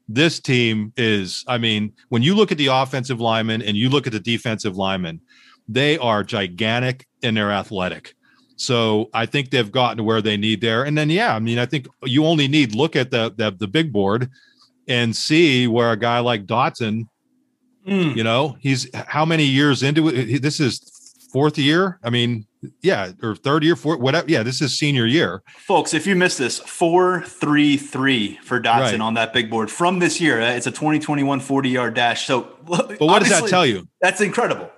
[0.09, 4.07] This team is, I mean, when you look at the offensive linemen and you look
[4.07, 5.21] at the defensive linemen,
[5.69, 8.15] they are gigantic and they're athletic.
[8.57, 10.85] So I think they've gotten to where they need there.
[10.85, 13.67] And then, yeah, I mean, I think you only need look at the the, the
[13.67, 14.31] big board
[14.89, 17.09] and see where a guy like Dotson,
[17.87, 18.17] mm.
[18.17, 20.43] you know, he's how many years into it?
[20.43, 20.81] This is
[21.33, 21.99] fourth year.
[22.03, 22.47] I mean,
[22.83, 24.29] yeah, or third year, fourth, whatever.
[24.29, 25.43] Yeah, this is senior year.
[25.49, 29.01] Folks, if you missed this, four three three for Dotson right.
[29.01, 30.41] on that big board from this year.
[30.41, 32.27] It's a 2021 40 yard dash.
[32.27, 33.89] So, but what does that tell you?
[34.01, 34.71] That's incredible.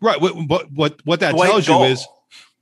[0.00, 0.20] Right.
[0.20, 2.06] What what what, what that tells you is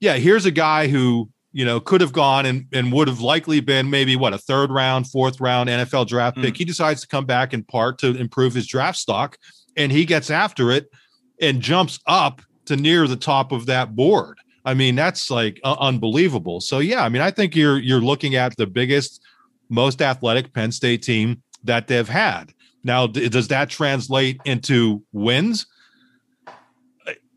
[0.00, 3.60] yeah, here's a guy who you know could have gone and and would have likely
[3.60, 6.54] been maybe what a third round, fourth round NFL draft pick.
[6.54, 6.58] Mm.
[6.58, 9.38] He decides to come back in part to improve his draft stock,
[9.76, 10.90] and he gets after it
[11.40, 14.38] and jumps up to near the top of that board.
[14.64, 16.60] I mean, that's like uh, unbelievable.
[16.60, 19.20] So yeah, I mean, I think you're you're looking at the biggest,
[19.68, 22.52] most athletic Penn State team that they've had.
[22.82, 25.66] Now, does that translate into wins?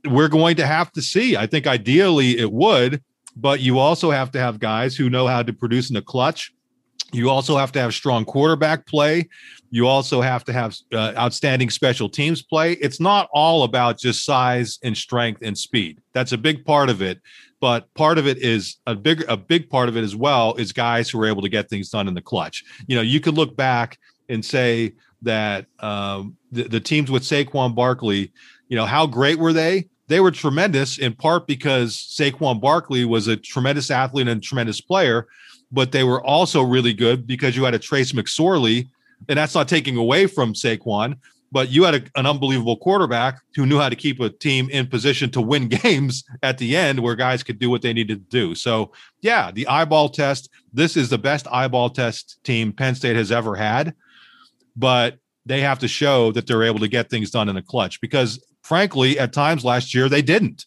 [0.05, 1.37] We're going to have to see.
[1.37, 3.01] I think ideally it would,
[3.35, 6.53] but you also have to have guys who know how to produce in the clutch.
[7.11, 9.29] You also have to have strong quarterback play.
[9.69, 12.73] You also have to have uh, outstanding special teams play.
[12.73, 16.01] It's not all about just size and strength and speed.
[16.13, 17.21] That's a big part of it,
[17.61, 20.73] but part of it is a big a big part of it as well is
[20.73, 22.63] guys who are able to get things done in the clutch.
[22.87, 23.97] You know, you could look back
[24.29, 28.31] and say that um, the, the teams with Saquon Barkley,
[28.67, 29.87] you know, how great were they?
[30.13, 34.79] They were tremendous in part because Saquon Barkley was a tremendous athlete and a tremendous
[34.79, 35.25] player,
[35.71, 38.89] but they were also really good because you had a Trace McSorley,
[39.27, 41.17] and that's not taking away from Saquon,
[41.51, 44.85] but you had a, an unbelievable quarterback who knew how to keep a team in
[44.85, 48.37] position to win games at the end where guys could do what they needed to
[48.37, 48.53] do.
[48.53, 48.91] So,
[49.21, 53.55] yeah, the eyeball test, this is the best eyeball test team Penn State has ever
[53.55, 53.95] had,
[54.75, 55.17] but
[55.47, 58.39] they have to show that they're able to get things done in the clutch because
[58.63, 60.65] frankly, at times last year, they didn't.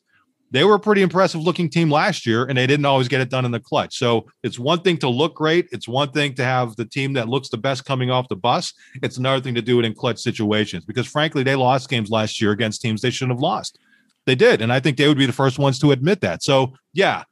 [0.52, 3.30] They were a pretty impressive looking team last year, and they didn't always get it
[3.30, 3.98] done in the clutch.
[3.98, 5.68] So it's one thing to look great.
[5.72, 8.72] It's one thing to have the team that looks the best coming off the bus.
[9.02, 12.40] It's another thing to do it in clutch situations because, frankly, they lost games last
[12.40, 13.78] year against teams they shouldn't have lost.
[14.24, 14.62] They did.
[14.62, 16.44] And I think they would be the first ones to admit that.
[16.44, 17.24] So, yeah,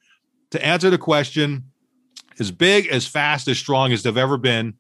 [0.51, 1.71] to answer the question,
[2.41, 4.75] as big, as fast, as strong as they've ever been,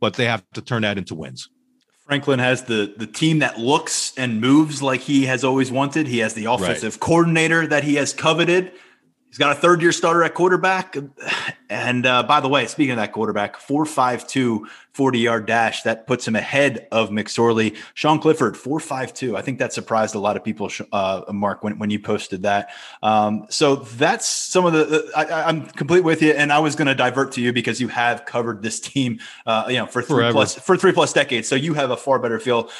[0.00, 1.50] but they have to turn that into wins
[2.06, 6.06] Franklin has the the team that looks and moves like he has always wanted.
[6.08, 7.00] He has the offensive right.
[7.00, 8.72] coordinator that he has coveted.
[9.28, 10.96] He's got a third year starter at quarterback.
[11.72, 16.28] And uh, by the way, speaking of that quarterback, 452 40 yard dash that puts
[16.28, 17.76] him ahead of McSorley.
[17.94, 19.36] Sean Clifford, 452.
[19.36, 22.70] I think that surprised a lot of people, uh, Mark, when, when you posted that.
[23.02, 26.32] Um, so that's some of the, I, am complete with you.
[26.32, 29.64] And I was going to divert to you because you have covered this team, uh,
[29.68, 30.32] you know, for three Forever.
[30.32, 31.48] plus, for three plus decades.
[31.48, 32.70] So you have a far better feel.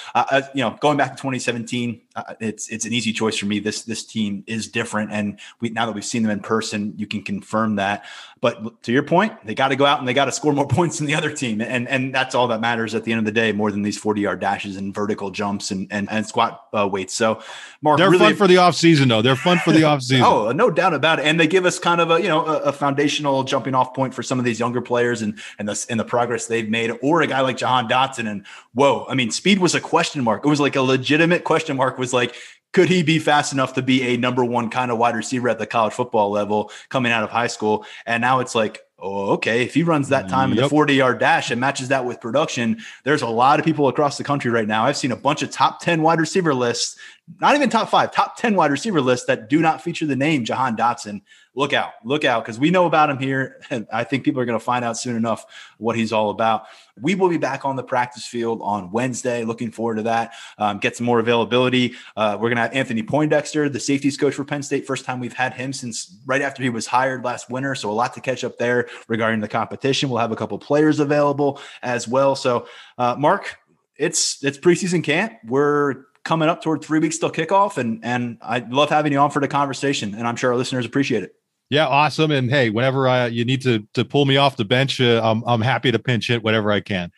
[0.54, 3.58] You know, going back to 2017, uh, it's, it's an easy choice for me.
[3.58, 5.12] This, this team is different.
[5.12, 8.04] And we, now that we've seen them in person, you can confirm that.
[8.42, 10.66] But to your point, they got to go out and they got to score more
[10.68, 11.60] points than the other team.
[11.60, 13.96] And, and that's all that matters at the end of the day, more than these
[13.96, 17.14] 40 yard dashes and vertical jumps and, and, and squat uh, weights.
[17.14, 17.40] So,
[17.82, 19.22] Mark, they're really, fun for the off season, though.
[19.22, 20.24] They're fun for the off season.
[20.26, 21.24] oh, no doubt about it.
[21.24, 24.12] And they give us kind of a, you know, a, a, foundational jumping off point
[24.12, 27.22] for some of these younger players and, and the, and the progress they've made, or
[27.22, 28.28] a guy like Jahan Dotson.
[28.28, 28.44] And
[28.74, 30.44] whoa, I mean, speed was a question mark.
[30.44, 32.34] It was like a legitimate question mark was like,
[32.72, 35.58] could he be fast enough to be a number one kind of wide receiver at
[35.58, 37.84] the college football level coming out of high school?
[38.06, 40.58] And now it's like, oh, okay, if he runs that time yep.
[40.58, 43.88] in the 40 yard dash and matches that with production, there's a lot of people
[43.88, 44.84] across the country right now.
[44.84, 46.96] I've seen a bunch of top 10 wide receiver lists,
[47.40, 50.44] not even top five, top 10 wide receiver lists that do not feature the name
[50.44, 51.20] Jahan Dotson
[51.54, 53.60] look out, look out, because we know about him here.
[53.70, 55.44] And I think people are going to find out soon enough
[55.78, 56.64] what he's all about.
[57.00, 59.44] We will be back on the practice field on Wednesday.
[59.44, 60.34] Looking forward to that.
[60.58, 61.94] Um, get some more availability.
[62.16, 64.86] Uh, we're going to have Anthony Poindexter, the safeties coach for Penn State.
[64.86, 67.74] First time we've had him since right after he was hired last winter.
[67.74, 70.08] So a lot to catch up there regarding the competition.
[70.08, 72.34] We'll have a couple players available as well.
[72.34, 72.66] So,
[72.98, 73.58] uh, Mark,
[73.96, 75.34] it's it's preseason camp.
[75.46, 79.30] We're coming up toward three weeks till kickoff, and and I love having you on
[79.30, 81.34] for the conversation, and I'm sure our listeners appreciate it.
[81.72, 82.30] Yeah, awesome.
[82.30, 85.42] And hey, whenever uh, you need to to pull me off the bench, uh, I'm
[85.46, 87.10] I'm happy to pinch hit whatever I can.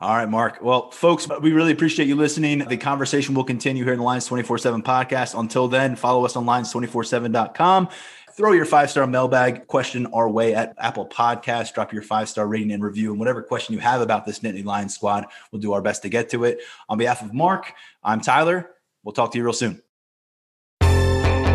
[0.00, 0.60] All right, Mark.
[0.62, 2.60] Well, folks, we really appreciate you listening.
[2.60, 5.38] The conversation will continue here in the Lions 24 7 podcast.
[5.38, 7.90] Until then, follow us on lions247.com.
[8.32, 11.74] Throw your five star mailbag question our way at Apple Podcast.
[11.74, 13.10] Drop your five star rating and review.
[13.10, 16.08] And whatever question you have about this Nittany Lions squad, we'll do our best to
[16.08, 16.60] get to it.
[16.88, 18.70] On behalf of Mark, I'm Tyler.
[19.02, 19.82] We'll talk to you real soon.